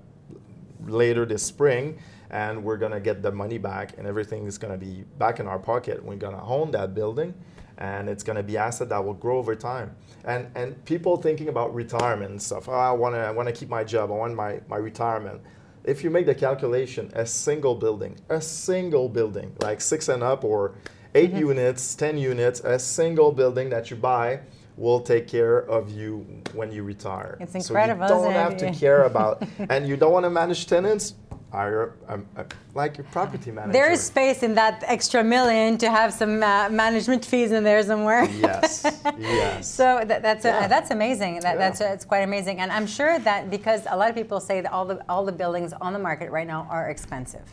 later 0.85 1.25
this 1.25 1.43
spring 1.43 1.97
and 2.29 2.63
we're 2.63 2.77
gonna 2.77 2.99
get 2.99 3.21
the 3.21 3.31
money 3.31 3.57
back 3.57 3.97
and 3.97 4.07
everything 4.07 4.45
is 4.45 4.57
gonna 4.57 4.77
be 4.77 5.03
back 5.17 5.39
in 5.39 5.47
our 5.47 5.59
pocket. 5.59 6.03
We're 6.03 6.15
gonna 6.15 6.43
own 6.45 6.71
that 6.71 6.93
building 6.93 7.33
and 7.77 8.07
it's 8.09 8.23
gonna 8.23 8.43
be 8.43 8.57
asset 8.57 8.89
that 8.89 9.03
will 9.03 9.13
grow 9.13 9.38
over 9.38 9.55
time. 9.55 9.95
And 10.25 10.47
and 10.55 10.83
people 10.85 11.17
thinking 11.17 11.49
about 11.49 11.73
retirement 11.73 12.31
and 12.31 12.41
stuff. 12.41 12.67
Oh, 12.69 12.73
I 12.73 12.91
wanna 12.91 13.19
I 13.19 13.31
wanna 13.31 13.51
keep 13.51 13.69
my 13.69 13.83
job, 13.83 14.11
I 14.11 14.15
want 14.15 14.35
my, 14.35 14.59
my 14.67 14.77
retirement. 14.77 15.41
If 15.83 16.03
you 16.03 16.09
make 16.09 16.25
the 16.25 16.33
calculation, 16.35 17.11
a 17.13 17.25
single 17.27 17.75
building, 17.75 18.17
a 18.29 18.41
single 18.41 19.07
building, 19.07 19.55
like 19.61 19.81
six 19.81 20.09
and 20.09 20.23
up 20.23 20.43
or 20.43 20.73
8 21.13 21.29
Mm-hmm. 21.29 21.39
units, 21.39 21.95
ten 21.95 22.17
units, 22.17 22.59
a 22.61 22.77
single 22.77 23.31
building 23.31 23.69
that 23.69 23.89
you 23.89 23.95
buy 23.95 24.41
will 24.77 24.99
take 24.99 25.27
care 25.27 25.59
of 25.69 25.89
you 25.91 26.25
when 26.53 26.71
you 26.71 26.83
retire. 26.83 27.38
It's 27.39 27.55
incredible. 27.55 28.07
So 28.07 28.17
you 28.17 28.23
don't 28.23 28.33
have 28.33 28.57
to 28.57 28.71
care 28.73 29.03
about, 29.11 29.43
and 29.69 29.88
you 29.88 29.95
don't 29.97 30.11
want 30.11 30.25
to 30.25 30.29
manage 30.29 30.67
tenants. 30.67 31.15
Hire 31.51 31.93
um, 32.09 32.25
uh, 32.35 32.43
like 32.73 32.97
your 32.97 33.05
property 33.11 33.49
manager. 33.49 33.71
There 33.71 33.89
is 33.91 34.01
space 34.03 34.43
in 34.43 34.55
that 34.55 34.83
extra 34.88 35.23
million 35.23 35.77
to 35.77 35.89
have 35.89 36.11
some 36.13 36.43
uh, 36.43 36.67
management 36.69 37.23
fees 37.23 37.53
in 37.53 37.63
there 37.63 37.81
somewhere. 37.83 38.25
yes, 38.25 38.83
yes. 39.17 39.65
So 39.73 40.03
that, 40.05 40.21
that's 40.21 40.43
Yeah. 40.43 40.67
that's 40.67 40.91
amazing. 40.91 41.35
That, 41.41 41.53
Yeah. 41.53 41.57
That's 41.57 41.79
it's 41.79 42.03
quite 42.03 42.23
amazing, 42.23 42.59
and 42.59 42.73
I'm 42.73 42.88
sure 42.88 43.19
that 43.19 43.49
because 43.49 43.81
a 43.89 43.95
lot 43.95 44.09
of 44.09 44.15
people 44.15 44.41
say 44.41 44.59
that 44.59 44.71
all 44.73 44.83
the 44.85 44.99
all 45.07 45.23
the 45.23 45.31
buildings 45.31 45.71
on 45.79 45.93
the 45.93 45.99
market 45.99 46.29
right 46.29 46.47
now 46.47 46.67
are 46.69 46.89
expensive, 46.89 47.47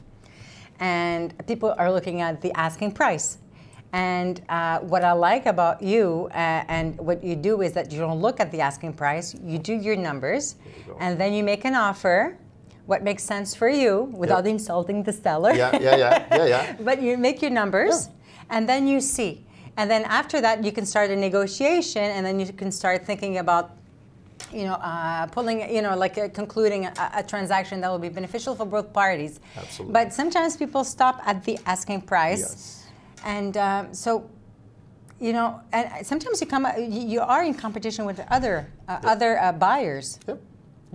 and 0.81 1.33
people 1.47 1.73
are 1.79 1.93
looking 1.93 2.23
at 2.23 2.41
the 2.41 2.51
asking 2.55 2.93
price. 2.93 3.39
And 3.93 4.41
uh, 4.49 4.81
what 4.81 5.05
I 5.05 5.13
like 5.13 5.45
about 5.45 5.83
you 5.83 6.29
uh, 6.31 6.65
and 6.69 6.97
what 6.99 7.23
you 7.23 7.37
do 7.37 7.61
is 7.61 7.73
that 7.75 7.93
you 7.93 7.99
don't 7.99 8.21
look 8.21 8.41
at 8.41 8.51
the 8.51 8.61
asking 8.61 8.95
price. 8.95 9.35
You 9.45 9.59
do 9.59 9.75
your 9.75 9.97
numbers, 9.97 10.57
you 10.87 10.97
and 10.99 11.21
then 11.21 11.35
you 11.35 11.45
make 11.45 11.65
an 11.67 11.75
offer. 11.75 12.39
What 12.87 13.05
makes 13.05 13.23
sense 13.23 13.55
for 13.55 13.69
you 13.69 14.11
without 14.13 14.47
insulting 14.47 15.03
the 15.03 15.13
seller? 15.13 15.53
yeah, 15.53 15.79
yeah, 15.79 15.97
yeah, 15.97 16.27
yeah, 16.37 16.47
yeah. 16.47 16.77
But 16.81 17.01
you 17.01 17.17
make 17.17 17.41
your 17.43 17.51
numbers, 17.51 18.09
and 18.51 18.69
then 18.69 18.89
you 18.89 19.01
see. 19.01 19.45
And 19.77 19.91
then 19.91 20.05
after 20.05 20.41
that, 20.41 20.65
you 20.65 20.73
can 20.73 20.85
start 20.85 21.11
a 21.11 21.17
negotiation, 21.17 22.03
and 22.03 22.27
then 22.27 22.41
you 22.41 22.53
can 22.53 22.73
start 22.73 23.07
thinking 23.07 23.39
about 23.39 23.77
you 24.53 24.65
know, 24.65 24.75
uh, 24.75 25.27
pulling, 25.27 25.75
you 25.75 25.81
know, 25.81 25.97
like 25.97 26.19
uh, 26.19 26.29
concluding 26.29 26.85
a, 26.87 26.93
a, 27.17 27.23
transaction 27.23 27.81
that 27.81 27.91
will 27.91 27.99
be 27.99 28.11
beneficial 28.11 28.55
for 28.55 28.67
both 28.67 28.93
parties. 28.93 29.41
Absolutely. 29.57 29.93
But 29.93 30.13
sometimes 30.13 30.57
people 30.57 30.85
stop 30.85 31.23
at 31.25 31.43
the 31.45 31.59
asking 31.65 32.03
price. 32.03 32.41
Yes. 32.41 32.82
And 33.25 33.57
um, 33.57 33.95
so, 33.95 34.29
you 35.21 35.33
know, 35.33 35.61
and 35.73 36.07
sometimes 36.07 36.41
you 36.41 36.47
come, 36.47 36.67
you 36.79 37.21
are 37.21 37.45
in 37.45 37.55
competition 37.55 38.05
with 38.05 38.21
other 38.31 38.71
uh, 38.89 38.99
yep. 39.03 39.05
other 39.05 39.39
uh, 39.39 39.53
buyers. 39.53 40.19
Yep. 40.27 40.41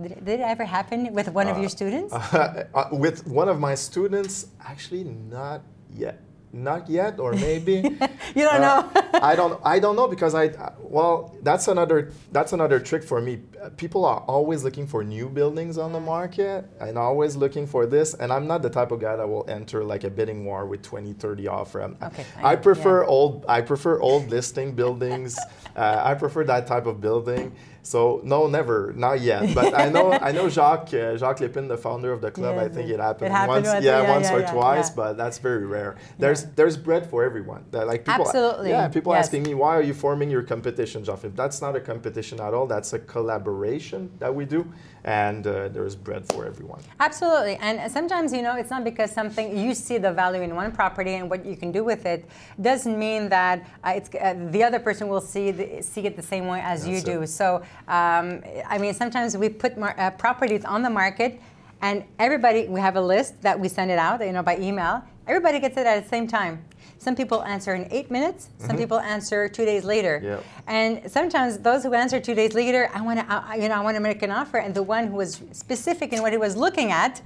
Did, 0.00 0.24
did, 0.24 0.40
it 0.40 0.44
ever 0.44 0.64
happen 0.64 1.12
with 1.12 1.28
one 1.28 1.48
of 1.48 1.56
your 1.56 1.66
Uh, 1.66 1.68
students? 1.68 2.14
with 2.92 3.26
one 3.26 3.48
of 3.48 3.58
my 3.58 3.74
students, 3.74 4.46
actually 4.60 5.04
not 5.04 5.62
yet 5.90 6.22
not 6.52 6.88
yet 6.88 7.18
or 7.18 7.32
maybe. 7.32 7.82
You 8.34 8.44
don't 8.44 8.62
uh, 8.62 8.82
know 8.82 9.02
i 9.14 9.34
don't 9.34 9.58
i 9.64 9.78
don't 9.78 9.96
know 9.96 10.06
because 10.06 10.34
i 10.34 10.50
well 10.80 11.34
that's 11.42 11.66
another 11.66 12.12
that's 12.30 12.52
another 12.52 12.78
trick 12.78 13.02
for 13.02 13.20
me. 13.20 13.40
People 13.76 14.04
are 14.04 14.20
always 14.20 14.62
looking 14.62 14.86
for 14.86 15.02
new 15.02 15.28
buildings 15.28 15.78
on 15.78 15.92
the 15.92 16.00
market 16.00 16.66
and 16.78 16.98
always 16.98 17.34
looking 17.34 17.66
for 17.66 17.86
this 17.86 18.14
and 18.14 18.30
i'm 18.32 18.46
not 18.46 18.60
the 18.62 18.70
type 18.70 18.92
of 18.92 19.00
guy 19.00 19.16
that 19.16 19.26
will 19.26 19.48
enter 19.48 19.82
like 19.82 20.04
a 20.04 20.10
bidding 20.10 20.44
war 20.44 20.66
with 20.66 20.82
20 20.82 21.14
30 21.14 21.48
offer. 21.48 21.82
Okay, 21.82 22.24
i, 22.36 22.52
I 22.52 22.56
prefer 22.56 23.02
yeah. 23.02 23.08
old 23.08 23.44
i 23.48 23.60
prefer 23.62 23.98
old 24.00 24.28
listing 24.28 24.72
buildings. 24.72 25.38
Uh, 25.76 26.02
i 26.04 26.12
prefer 26.12 26.42
that 26.42 26.66
type 26.66 26.86
of 26.86 27.00
building 27.00 27.54
so 27.88 28.20
no, 28.22 28.46
never, 28.46 28.92
not 28.94 29.20
yet. 29.20 29.54
But 29.54 29.72
I 29.72 29.88
know, 29.88 30.12
I 30.28 30.30
know 30.30 30.48
Jacques, 30.50 30.92
uh, 30.92 31.16
Jacques 31.16 31.38
Lépine, 31.38 31.68
the 31.68 31.78
founder 31.78 32.12
of 32.12 32.20
the 32.20 32.30
club. 32.30 32.56
Yeah, 32.56 32.62
I 32.64 32.68
think 32.68 32.90
it 32.90 33.00
happened, 33.00 33.28
it 33.28 33.32
happened 33.32 33.64
once, 33.64 33.84
yeah, 33.84 34.02
yeah, 34.02 34.10
once 34.14 34.30
or 34.30 34.42
twice. 34.42 34.90
But 34.90 35.16
that's 35.16 35.38
very 35.38 35.64
rare. 35.64 35.96
There's 36.18 36.44
there's 36.58 36.76
bread 36.76 37.08
for 37.08 37.24
everyone. 37.24 37.64
That, 37.70 37.86
like 37.86 38.04
people, 38.04 38.26
Absolutely. 38.26 38.70
Yeah, 38.70 38.88
people 38.88 39.14
yes. 39.14 39.26
asking 39.26 39.44
me 39.44 39.54
why 39.54 39.74
are 39.74 39.82
you 39.82 39.94
forming 39.94 40.30
your 40.30 40.42
competition, 40.42 41.02
Jacques? 41.02 41.34
That's 41.34 41.62
not 41.62 41.76
a 41.76 41.80
competition 41.80 42.40
at 42.40 42.52
all. 42.52 42.66
That's 42.66 42.92
a 42.92 42.98
collaboration 42.98 44.10
that 44.18 44.34
we 44.34 44.44
do, 44.44 44.70
and 45.04 45.46
uh, 45.46 45.68
there's 45.68 45.96
bread 45.96 46.26
for 46.26 46.44
everyone. 46.44 46.82
Absolutely. 47.00 47.56
And 47.56 47.90
sometimes 47.90 48.34
you 48.34 48.42
know 48.42 48.56
it's 48.56 48.70
not 48.70 48.84
because 48.84 49.10
something 49.10 49.56
you 49.56 49.74
see 49.74 49.96
the 49.96 50.12
value 50.12 50.42
in 50.42 50.54
one 50.54 50.72
property 50.72 51.14
and 51.14 51.30
what 51.30 51.46
you 51.46 51.56
can 51.56 51.72
do 51.72 51.84
with 51.84 52.04
it 52.04 52.28
doesn't 52.60 52.98
mean 52.98 53.30
that 53.30 53.66
uh, 53.82 53.94
it's 53.96 54.10
uh, 54.14 54.34
the 54.50 54.62
other 54.62 54.78
person 54.78 55.08
will 55.08 55.22
see 55.22 55.50
the, 55.52 55.82
see 55.82 56.02
it 56.02 56.16
the 56.16 56.28
same 56.34 56.46
way 56.48 56.60
as 56.60 56.84
That's 56.84 56.90
you 56.90 56.98
it. 56.98 57.20
do. 57.20 57.26
So. 57.26 57.62
Um, 57.86 58.42
I 58.66 58.78
mean, 58.78 58.94
sometimes 58.94 59.36
we 59.36 59.48
put 59.48 59.78
mar- 59.78 59.94
uh, 59.98 60.10
properties 60.10 60.64
on 60.64 60.82
the 60.82 60.90
market, 60.90 61.40
and 61.80 62.04
everybody 62.18 62.66
we 62.68 62.80
have 62.80 62.96
a 62.96 63.00
list 63.00 63.40
that 63.42 63.58
we 63.58 63.68
send 63.68 63.90
it 63.90 63.98
out, 63.98 64.24
you 64.24 64.32
know, 64.32 64.42
by 64.42 64.56
email. 64.58 65.02
Everybody 65.26 65.60
gets 65.60 65.76
it 65.76 65.86
at 65.86 66.02
the 66.02 66.08
same 66.08 66.26
time. 66.26 66.64
Some 66.98 67.14
people 67.14 67.42
answer 67.44 67.74
in 67.74 67.86
eight 67.92 68.10
minutes. 68.10 68.48
Some 68.58 68.76
Mhm. 68.76 68.78
people 68.80 68.98
answer 68.98 69.48
two 69.48 69.64
days 69.64 69.84
later. 69.84 70.20
Yep. 70.24 70.44
And 70.66 71.10
sometimes 71.10 71.58
those 71.58 71.84
who 71.84 71.94
answer 71.94 72.18
two 72.18 72.34
days 72.34 72.54
later, 72.54 72.90
I 72.92 73.00
want 73.02 73.20
to, 73.20 73.58
you 73.60 73.68
know, 73.68 73.76
I 73.76 73.80
want 73.80 73.94
to 73.96 74.00
make 74.00 74.22
an 74.22 74.32
offer, 74.32 74.56
and 74.58 74.74
the 74.74 74.82
one 74.82 75.06
who 75.06 75.16
was 75.16 75.40
specific 75.52 76.12
in 76.12 76.22
what 76.22 76.32
he 76.32 76.38
was 76.38 76.56
looking 76.56 76.90
at 76.90 77.20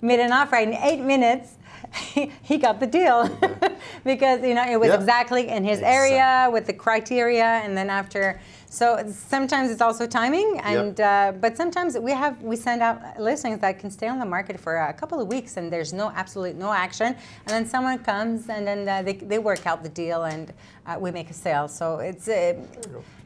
made 0.00 0.20
an 0.20 0.32
offer 0.32 0.56
in 0.56 0.74
eight 0.74 1.00
minutes. 1.00 1.54
he 2.42 2.58
got 2.58 2.78
the 2.80 2.86
deal 2.86 3.28
because 4.04 4.42
you 4.42 4.54
know 4.54 4.64
it 4.64 4.78
was 4.78 4.88
Yeah. 4.88 4.94
exactly 4.96 5.48
in 5.48 5.62
his 5.64 5.78
Exactly. 5.78 6.16
area 6.16 6.48
with 6.52 6.66
the 6.66 6.72
criteria, 6.72 7.44
and 7.64 7.76
then 7.76 7.90
after. 7.90 8.40
So 8.68 9.02
sometimes 9.10 9.70
it's 9.70 9.80
also 9.80 10.06
timing, 10.06 10.60
and 10.64 11.00
uh, 11.00 11.32
but 11.40 11.56
sometimes 11.56 11.96
we 11.98 12.12
have 12.12 12.42
we 12.42 12.56
send 12.56 12.82
out 12.82 13.18
listings 13.18 13.60
that 13.60 13.78
can 13.78 13.90
stay 13.90 14.08
on 14.08 14.18
the 14.18 14.26
market 14.26 14.58
for 14.58 14.76
a 14.76 14.92
couple 14.92 15.20
of 15.20 15.28
weeks, 15.28 15.56
and 15.56 15.72
there's 15.72 15.92
no 15.92 16.10
absolute 16.14 16.56
no 16.56 16.72
action, 16.72 17.06
and 17.06 17.48
then 17.48 17.66
someone 17.66 17.98
comes 17.98 18.48
and 18.48 18.66
then 18.66 18.88
uh, 18.88 19.02
they, 19.02 19.14
they 19.14 19.38
work 19.38 19.66
out 19.66 19.82
the 19.82 19.88
deal, 19.88 20.24
and 20.24 20.52
uh, 20.86 20.96
we 20.98 21.10
make 21.10 21.30
a 21.30 21.34
sale. 21.34 21.68
So 21.68 21.98
it's 21.98 22.28
uh, 22.28 22.54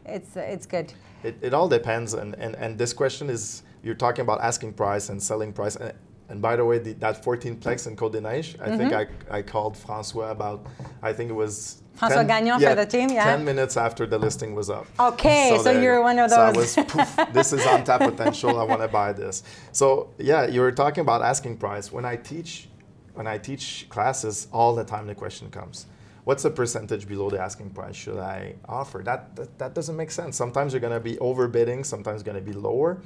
it's 0.05 0.37
it's 0.37 0.67
good. 0.67 0.93
It, 1.23 1.37
it 1.43 1.55
all 1.55 1.69
depends, 1.69 2.15
and, 2.15 2.35
and, 2.37 2.55
and 2.57 2.79
this 2.79 2.93
question 2.93 3.29
is 3.29 3.63
you're 3.83 3.95
talking 3.95 4.23
about 4.23 4.41
asking 4.41 4.73
price 4.75 5.09
and 5.09 5.23
selling 5.23 5.53
price. 5.53 5.77
And, 5.77 5.93
and 6.31 6.41
by 6.41 6.55
the 6.55 6.65
way, 6.65 6.79
the, 6.79 6.93
that 6.95 7.25
14 7.25 7.57
plex 7.57 7.89
in 7.89 7.97
Côte 7.97 8.13
des 8.13 8.21
Neiges, 8.21 8.59
I 8.61 8.77
think 8.77 8.93
mm-hmm. 8.93 9.33
I, 9.33 9.39
I 9.39 9.43
called 9.43 9.77
Francois 9.77 10.31
about, 10.31 10.65
I 11.03 11.13
think 11.13 11.29
it 11.29 11.35
was. 11.35 11.83
François 11.99 12.27
Gagnon 12.27 12.61
for 12.61 12.75
the 12.75 12.87
team, 12.87 13.11
yeah. 13.11 13.25
10 13.25 13.45
minutes 13.45 13.77
after 13.77 14.07
the 14.07 14.17
listing 14.17 14.55
was 14.55 14.71
up. 14.71 14.87
Okay, 14.99 15.53
so 15.57 15.63
there 15.65 15.75
you 15.75 15.83
you're 15.83 16.03
one 16.03 16.19
of 16.19 16.31
those. 16.31 16.37
So 16.37 16.43
I 16.43 16.53
was, 16.53 16.75
poof, 16.77 17.19
this 17.33 17.53
is 17.53 17.67
on 17.67 17.85
tap 17.85 18.01
potential. 18.01 18.59
I 18.59 18.63
want 18.63 18.81
to 18.81 18.89
buy 18.89 19.13
this. 19.13 19.43
So 19.73 20.11
yeah, 20.19 20.47
you 20.47 20.61
were 20.61 20.73
talking 20.73 21.03
about 21.03 21.21
asking 21.21 21.59
price. 21.59 21.93
When 21.93 22.05
I 22.05 22.17
teach, 22.17 22.69
when 23.15 23.27
I 23.27 23.37
teach 23.37 23.87
classes, 23.91 24.47
all 24.53 24.75
the 24.75 24.85
time 24.85 25.09
the 25.09 25.15
question 25.15 25.51
comes, 25.51 25.87
what's 26.25 26.45
the 26.45 26.51
percentage 26.51 27.07
below 27.07 27.29
the 27.29 27.41
asking 27.41 27.71
price 27.71 27.97
should 27.97 28.19
I 28.19 28.55
offer? 28.67 29.03
That 29.05 29.37
that, 29.37 29.59
that 29.59 29.75
doesn't 29.75 29.97
make 29.97 30.13
sense. 30.13 30.37
Sometimes 30.37 30.73
you're 30.73 30.81
going 30.81 30.95
to 30.95 31.01
be 31.01 31.17
overbidding. 31.17 31.85
Sometimes 31.85 32.21
you're 32.25 32.33
going 32.33 32.43
to 32.43 32.51
be 32.53 32.57
lower. 32.57 33.03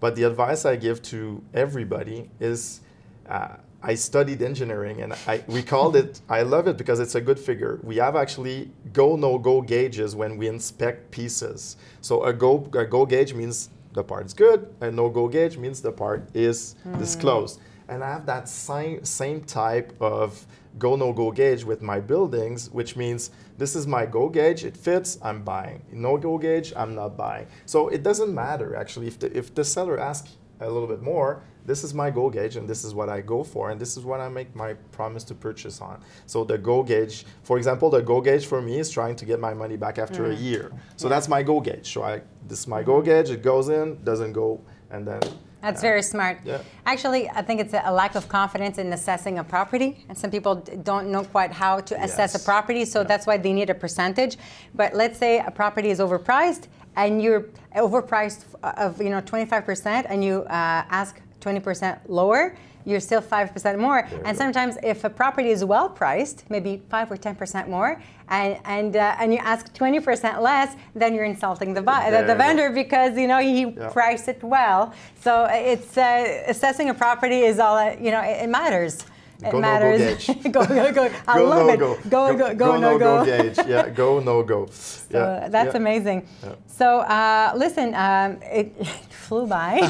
But 0.00 0.16
the 0.16 0.24
advice 0.24 0.64
I 0.64 0.76
give 0.76 1.02
to 1.02 1.42
everybody 1.54 2.30
is. 2.40 2.80
Uh, 3.28 3.56
I 3.82 3.94
studied 3.94 4.42
engineering 4.42 5.00
and 5.00 5.14
I, 5.26 5.42
we 5.46 5.62
called 5.62 5.96
it, 5.96 6.20
I 6.28 6.42
love 6.42 6.68
it 6.68 6.76
because 6.76 7.00
it's 7.00 7.14
a 7.14 7.20
good 7.20 7.38
figure. 7.38 7.80
We 7.82 7.96
have 7.96 8.14
actually 8.14 8.70
go 8.92 9.16
no 9.16 9.38
go 9.38 9.62
gauges 9.62 10.14
when 10.14 10.36
we 10.36 10.48
inspect 10.48 11.10
pieces. 11.10 11.76
So 12.02 12.24
a 12.24 12.32
go, 12.32 12.68
a 12.74 12.84
go 12.84 13.06
gauge 13.06 13.32
means 13.32 13.70
the 13.94 14.04
part's 14.04 14.34
good, 14.34 14.72
a 14.80 14.90
no 14.90 15.08
go 15.08 15.28
gauge 15.28 15.56
means 15.56 15.80
the 15.80 15.92
part 15.92 16.28
is 16.34 16.74
disclosed. 16.98 17.60
And 17.88 18.04
I 18.04 18.08
have 18.12 18.26
that 18.26 18.48
same, 18.48 19.04
same 19.04 19.40
type 19.42 19.94
of 20.00 20.46
go 20.78 20.96
no 20.96 21.12
go 21.12 21.30
gauge 21.30 21.64
with 21.64 21.82
my 21.82 22.00
buildings, 22.00 22.70
which 22.70 22.96
means 22.96 23.30
this 23.58 23.74
is 23.74 23.86
my 23.86 24.06
go 24.06 24.28
gauge, 24.28 24.64
it 24.64 24.76
fits, 24.76 25.18
I'm 25.22 25.42
buying. 25.42 25.82
No 25.92 26.16
go 26.16 26.38
gauge, 26.38 26.72
I'm 26.76 26.94
not 26.94 27.16
buying. 27.16 27.46
So 27.66 27.88
it 27.88 28.02
doesn't 28.02 28.34
matter 28.34 28.76
actually 28.76 29.08
if 29.08 29.18
the, 29.18 29.36
if 29.36 29.54
the 29.54 29.64
seller 29.64 29.98
asks 29.98 30.36
a 30.60 30.70
little 30.70 30.88
bit 30.88 31.02
more, 31.02 31.42
this 31.66 31.84
is 31.84 31.94
my 31.94 32.10
go 32.10 32.30
gauge 32.30 32.56
and 32.56 32.68
this 32.68 32.84
is 32.84 32.94
what 32.94 33.08
I 33.08 33.20
go 33.20 33.44
for 33.44 33.70
and 33.70 33.80
this 33.80 33.96
is 33.96 34.04
what 34.04 34.20
I 34.20 34.28
make 34.28 34.54
my 34.54 34.74
promise 34.92 35.24
to 35.24 35.34
purchase 35.34 35.80
on. 35.80 36.00
So 36.26 36.44
the 36.44 36.58
go 36.58 36.82
gauge, 36.82 37.24
for 37.42 37.58
example, 37.58 37.90
the 37.90 38.02
go 38.02 38.20
gauge 38.20 38.46
for 38.46 38.60
me 38.60 38.78
is 38.78 38.90
trying 38.90 39.16
to 39.16 39.24
get 39.24 39.40
my 39.40 39.54
money 39.54 39.76
back 39.76 39.98
after 39.98 40.26
a 40.26 40.34
mm. 40.34 40.42
year. 40.42 40.72
So 40.96 41.08
that's 41.08 41.28
my 41.28 41.42
go 41.42 41.60
gauge. 41.60 41.92
So 41.92 42.02
I 42.02 42.22
this 42.46 42.60
is 42.60 42.66
my 42.66 42.82
go 42.82 42.96
mm-hmm. 42.96 43.06
gauge, 43.06 43.30
it 43.30 43.42
goes 43.42 43.68
in, 43.68 44.02
doesn't 44.04 44.32
go, 44.32 44.60
and 44.90 45.06
then 45.06 45.20
That's 45.60 45.82
very 45.82 46.02
smart. 46.02 46.38
Yeah. 46.44 46.62
Actually, 46.86 47.28
I 47.30 47.42
think 47.42 47.60
it's 47.60 47.74
a, 47.74 47.92
lack 47.92 48.14
of 48.14 48.28
confidence 48.28 48.78
in 48.78 48.92
assessing 48.92 49.38
a 49.38 49.44
property, 49.44 50.04
and 50.08 50.16
some 50.16 50.30
people 50.30 50.54
don't 50.82 51.10
know 51.10 51.24
quite 51.24 51.52
how 51.52 51.80
to 51.80 52.02
assess 52.02 52.34
a 52.34 52.38
property, 52.38 52.84
so 52.84 53.00
Yeah. 53.00 53.06
that's 53.08 53.26
why 53.26 53.36
they 53.36 53.52
need 53.52 53.70
a 53.70 53.74
percentage. 53.74 54.36
But 54.74 54.94
let's 54.94 55.18
say 55.18 55.38
a 55.40 55.50
property 55.50 55.90
is 55.90 55.98
overpriced, 56.00 56.64
and 56.96 57.22
you're 57.22 57.44
overpriced 57.76 58.44
of 58.62 59.00
you 59.02 59.10
know 59.10 59.20
25%, 59.20 60.06
and 60.08 60.24
you 60.24 60.42
uh, 60.44 60.84
ask 61.00 61.20
20% 61.40 61.98
lower. 62.08 62.56
You're 62.86 63.00
still 63.00 63.20
5% 63.20 63.78
more. 63.78 63.98
And 63.98 64.24
go. 64.24 64.32
sometimes, 64.32 64.78
if 64.82 65.04
a 65.04 65.10
property 65.10 65.50
is 65.50 65.64
well 65.64 65.88
priced, 65.90 66.48
maybe 66.48 66.82
5 66.88 67.12
or 67.12 67.16
10% 67.18 67.68
more, 67.68 68.00
and, 68.28 68.58
and, 68.64 68.96
uh, 68.96 69.16
and 69.20 69.34
you 69.34 69.38
ask 69.42 69.74
20% 69.74 70.40
less, 70.40 70.76
then 70.94 71.14
you're 71.14 71.26
insulting 71.26 71.74
the, 71.74 71.82
bu- 71.82 72.10
the, 72.10 72.24
the 72.26 72.34
vendor 72.34 72.70
because 72.70 73.18
you 73.18 73.26
know 73.26 73.38
he 73.38 73.66
Yeah. 73.66 73.90
priced 73.90 74.28
it 74.28 74.42
well. 74.42 74.94
So 75.20 75.46
it's 75.50 75.98
uh, 75.98 76.44
assessing 76.46 76.88
a 76.88 76.94
property 76.94 77.40
is 77.40 77.58
all 77.58 77.76
uh, 77.76 77.96
you 78.00 78.10
know. 78.12 78.22
It, 78.22 78.44
it 78.44 78.48
matters. 78.48 79.04
It 79.42 79.50
Go, 79.50 79.52
no, 79.52 79.52
go 79.52 79.60
matters. 79.60 80.26
gauge. 80.26 80.42
go 80.52 80.64
go 80.66 80.92
go. 80.92 81.10
I 81.28 81.38
go 81.38 81.44
love 81.48 81.66
no 81.66 81.72
it. 81.72 81.78
go. 81.78 81.96
Go 82.08 82.36
go 82.36 82.54
go, 82.54 82.76
no 82.78 82.98
go. 82.98 83.24
gauge. 83.24 83.56
Yeah, 83.66 83.88
go 83.88 84.20
no 84.20 84.42
go. 84.42 84.68
So 85.10 85.18
yeah, 85.18 85.48
that's 85.48 85.74
yeah. 85.74 85.80
amazing. 85.80 86.28
Yeah. 86.42 86.54
So 86.68 87.00
uh, 87.00 87.52
listen, 87.56 87.94
um, 87.96 88.38
it, 88.42 88.72
it 88.78 88.86
flew 89.10 89.46
by. 89.48 89.80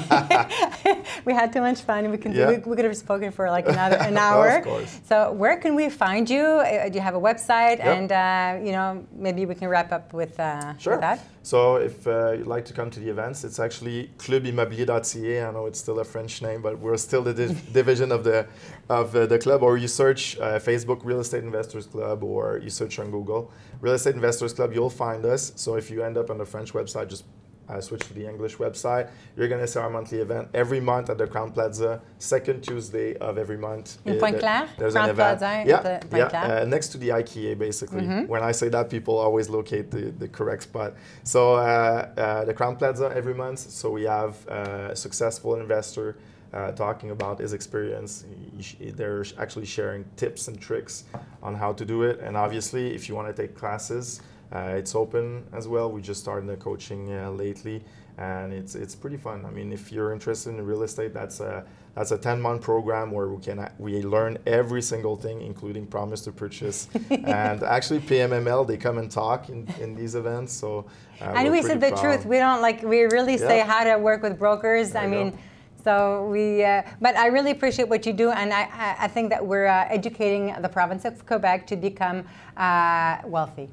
we 1.27 1.35
had 1.35 1.53
too 1.53 1.61
much 1.61 1.81
fun. 1.83 2.11
We 2.11 2.17
can 2.17 2.33
Yeah. 2.33 2.49
we, 2.49 2.57
we 2.59 2.75
could 2.77 2.85
have 2.87 2.97
spoken 2.97 3.31
for 3.33 3.51
like 3.51 3.69
another 3.69 3.97
an 3.97 4.17
hour. 4.17 4.49
Of 4.59 4.65
course. 4.65 5.01
So 5.07 5.33
where 5.33 5.57
can 5.59 5.75
we 5.75 5.91
find 5.91 6.29
you? 6.31 6.41
Uh, 6.43 6.89
do 6.89 6.95
you 6.95 7.01
have 7.03 7.15
a 7.15 7.21
website? 7.21 7.79
Yep. 7.79 7.87
And 7.97 8.13
uh, 8.13 8.65
you 8.67 8.73
know 8.73 9.05
maybe 9.13 9.45
we 9.47 9.55
can 9.55 9.69
wrap 9.69 9.93
up 9.93 10.13
with, 10.15 10.39
uh, 10.41 10.77
Sure. 10.79 10.95
with 10.95 11.01
that. 11.03 11.19
So 11.51 11.79
if 11.79 12.07
uh, 12.07 12.31
you'd 12.39 12.47
like 12.47 12.65
to 12.67 12.73
come 12.73 12.91
to 12.91 13.01
the 13.01 13.11
events, 13.11 13.43
it's 13.43 13.59
actually 13.59 14.09
Club 14.19 14.45
clubimmobilier.ca. 14.45 15.43
I 15.43 15.51
know 15.51 15.67
it's 15.67 15.81
still 15.81 15.99
a 15.99 16.05
French 16.05 16.43
name, 16.43 16.63
but 16.63 16.79
we're 16.79 16.97
still 16.97 17.25
the 17.25 17.35
di- 17.35 17.57
division 17.73 18.13
of 18.13 18.23
the 18.23 18.47
of 18.89 19.17
uh, 19.17 19.27
the 19.27 19.37
club. 19.37 19.65
Or 19.65 19.77
you 19.77 19.89
search 19.89 20.39
uh, 20.39 20.61
Facebook 20.61 21.01
Real 21.03 21.19
Estate 21.19 21.43
Investors 21.43 21.87
Club, 21.87 22.23
or 22.23 22.61
you 22.63 22.71
search 22.71 23.01
on 23.01 23.11
Google 23.11 23.51
Real 23.81 23.95
Estate 23.95 24.15
Investors 24.15 24.53
Club. 24.53 24.73
You'll 24.73 24.97
find 25.07 25.25
us. 25.25 25.53
So 25.57 25.75
if 25.75 25.91
you 25.91 26.05
end 26.05 26.17
up 26.17 26.31
on 26.31 26.39
the 26.39 26.47
French 26.47 26.73
website, 26.73 27.09
just 27.09 27.25
uh, 27.71 27.81
switch 27.81 28.05
to 28.09 28.15
the 28.15 28.27
English 28.27 28.57
website. 28.57 29.09
You're 29.37 29.49
going 29.49 29.61
to 29.61 29.67
see 29.67 29.79
our 29.79 29.91
monthly 29.91 30.19
event 30.19 30.49
every 30.55 30.81
month 30.81 31.11
at 31.11 31.19
the 31.19 31.27
Crowne 31.27 31.53
Plaza, 31.55 32.01
second 32.19 32.63
Tuesday 32.63 33.17
of 33.17 33.39
every 33.39 33.57
month. 33.57 33.99
In 34.05 34.17
Uh, 34.17 34.21
Pointe-Claire? 34.21 34.69
There's 34.79 34.95
Crown 34.95 35.05
an 35.05 35.11
event. 35.11 35.39
Plaza 35.39 35.65
yeah, 35.67 36.01
yeah, 36.17 36.63
uh, 36.63 36.65
next 36.65 36.89
to 36.89 36.99
the 36.99 37.11
IKEA, 37.11 37.59
basically. 37.59 38.03
Mm-hmm. 38.03 38.27
When 38.27 38.43
I 38.43 38.53
say 38.53 38.69
that, 38.71 38.91
people 38.91 39.17
always 39.19 39.49
locate 39.49 39.91
the, 39.91 40.11
the 40.23 40.29
correct 40.29 40.63
spot. 40.65 40.95
So 41.23 41.55
uh, 41.55 41.61
uh, 41.61 42.45
the 42.45 42.55
Crowne 42.55 42.77
Plaza 42.79 43.13
every 43.15 43.35
month. 43.35 43.61
So 43.61 43.91
we 43.91 44.05
have 44.05 44.35
uh, 44.49 44.95
a 44.95 44.97
successful 44.97 45.55
investor 45.57 46.17
uh, 46.53 46.73
talking 46.73 47.11
about 47.11 47.39
his 47.39 47.53
experience. 47.53 48.25
He 48.59 48.91
They're 48.91 49.25
actually 49.39 49.67
sharing 49.67 50.05
tips 50.17 50.49
and 50.49 50.61
tricks 50.61 51.05
on 51.43 51.55
how 51.55 51.73
to 51.75 51.85
do 51.85 52.03
it. 52.03 52.21
And 52.21 52.37
obviously, 52.37 52.95
if 52.95 53.09
you 53.09 53.15
want 53.15 53.29
to 53.35 53.43
take 53.43 53.55
classes, 53.55 54.21
it's 54.53 54.95
open 54.95 55.45
as 55.53 55.69
well. 55.69 55.91
We 55.91 56.03
just 56.03 56.21
started 56.21 56.49
the 56.49 56.57
coaching 56.57 57.13
uh, 57.13 57.31
lately, 57.31 57.83
and 58.19 58.53
it's 58.53 58.75
it's 58.75 58.95
pretty 58.95 59.17
fun. 59.17 59.45
I 59.47 59.51
mean, 59.51 59.73
if 59.73 59.93
you're 59.93 60.13
interested 60.13 60.51
in 60.51 60.65
real 60.65 60.83
estate, 60.83 61.15
that's 61.15 61.41
a 61.41 61.65
that's 61.95 62.13
a 62.13 62.19
10 62.19 62.41
month 62.41 62.63
program 62.63 63.11
where 63.11 63.29
we 63.29 63.43
can 63.43 63.71
we 63.79 64.03
learn 64.03 64.39
every 64.47 64.83
single 64.83 65.17
thing, 65.17 65.43
including 65.43 65.87
promise 65.87 66.21
to 66.23 66.33
purchase. 66.33 66.89
and 67.11 67.63
actually, 67.63 68.01
PMML 68.01 68.67
they 68.67 68.77
come 68.77 68.99
and 68.99 69.11
talk 69.11 69.49
in, 69.49 69.67
in 69.81 69.95
these 69.95 70.15
events. 70.15 70.53
So 70.53 70.87
uh, 71.21 71.25
and 71.37 71.51
we 71.51 71.63
said 71.63 71.81
the 71.81 71.91
proud. 71.91 72.01
truth. 72.01 72.27
We 72.27 72.39
don't 72.39 72.63
like 72.63 72.83
we 72.83 73.03
really 73.03 73.33
yeah. 73.33 73.49
say 73.49 73.61
how 73.61 73.85
to 73.85 73.97
work 73.99 74.23
with 74.23 74.39
brokers. 74.39 74.93
There 74.93 75.03
I 75.03 75.07
mean. 75.07 75.31
Go. 75.31 75.39
So 75.83 76.29
we, 76.31 76.63
uh, 76.63 76.83
but 77.01 77.17
I 77.17 77.29
really 77.29 77.53
appreciate 77.53 77.89
what 77.89 78.05
you 78.05 78.13
do, 78.13 78.31
and 78.31 78.53
I, 78.53 78.97
I 78.99 79.09
think 79.09 79.31
that 79.31 79.45
we're 79.45 79.67
uh, 79.67 79.87
educating 79.89 80.55
the 80.61 80.69
province 80.69 81.07
of 81.07 81.25
Quebec 81.25 81.67
to 81.69 81.77
become 81.77 82.27
uh, 82.59 83.17
wealthy. 83.25 83.71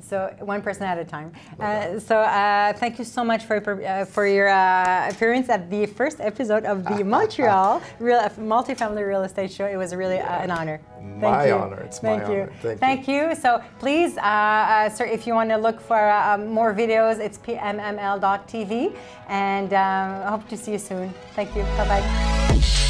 So 0.00 0.34
one 0.40 0.62
person 0.62 0.84
at 0.84 0.98
a 0.98 1.04
time. 1.04 1.32
Uh, 1.60 1.98
so 1.98 2.18
uh, 2.18 2.72
thank 2.74 2.98
you 2.98 3.04
so 3.04 3.24
much 3.24 3.44
for 3.44 3.56
uh, 3.84 4.04
for 4.04 4.26
your 4.26 4.48
uh, 4.48 5.08
appearance 5.10 5.48
at 5.48 5.70
the 5.70 5.86
first 5.86 6.20
episode 6.20 6.64
of 6.64 6.84
the 6.84 7.04
Montreal 7.14 7.82
real 7.98 8.20
multifamily 8.38 9.06
real 9.06 9.22
estate 9.22 9.52
show. 9.52 9.66
It 9.66 9.76
was 9.76 9.94
really 9.94 10.18
uh, 10.18 10.42
an 10.42 10.50
honor. 10.50 10.80
Thank 10.98 11.20
my 11.20 11.46
you. 11.46 11.54
honor. 11.54 11.80
It's 11.80 11.98
thank 11.98 12.22
my 12.22 12.34
you. 12.34 12.40
honor. 12.42 12.52
Thank, 12.52 12.64
you. 12.64 12.78
thank 12.78 13.08
you. 13.08 13.14
Thank 13.14 13.36
you. 13.36 13.42
So 13.42 13.62
please, 13.78 14.16
uh, 14.18 14.88
sir, 14.90 15.04
if 15.04 15.26
you 15.26 15.34
want 15.34 15.50
to 15.50 15.56
look 15.56 15.80
for 15.80 16.00
more 16.38 16.74
videos, 16.74 17.18
it's 17.18 17.38
pmml.tv, 17.38 18.96
and 19.28 19.72
um, 19.72 20.26
I 20.26 20.30
hope 20.30 20.48
to 20.48 20.56
see 20.56 20.72
you 20.72 20.78
soon. 20.78 21.12
Thank 21.34 21.54
you. 21.54 21.62
Bye 21.76 21.88
bye. 21.88 22.81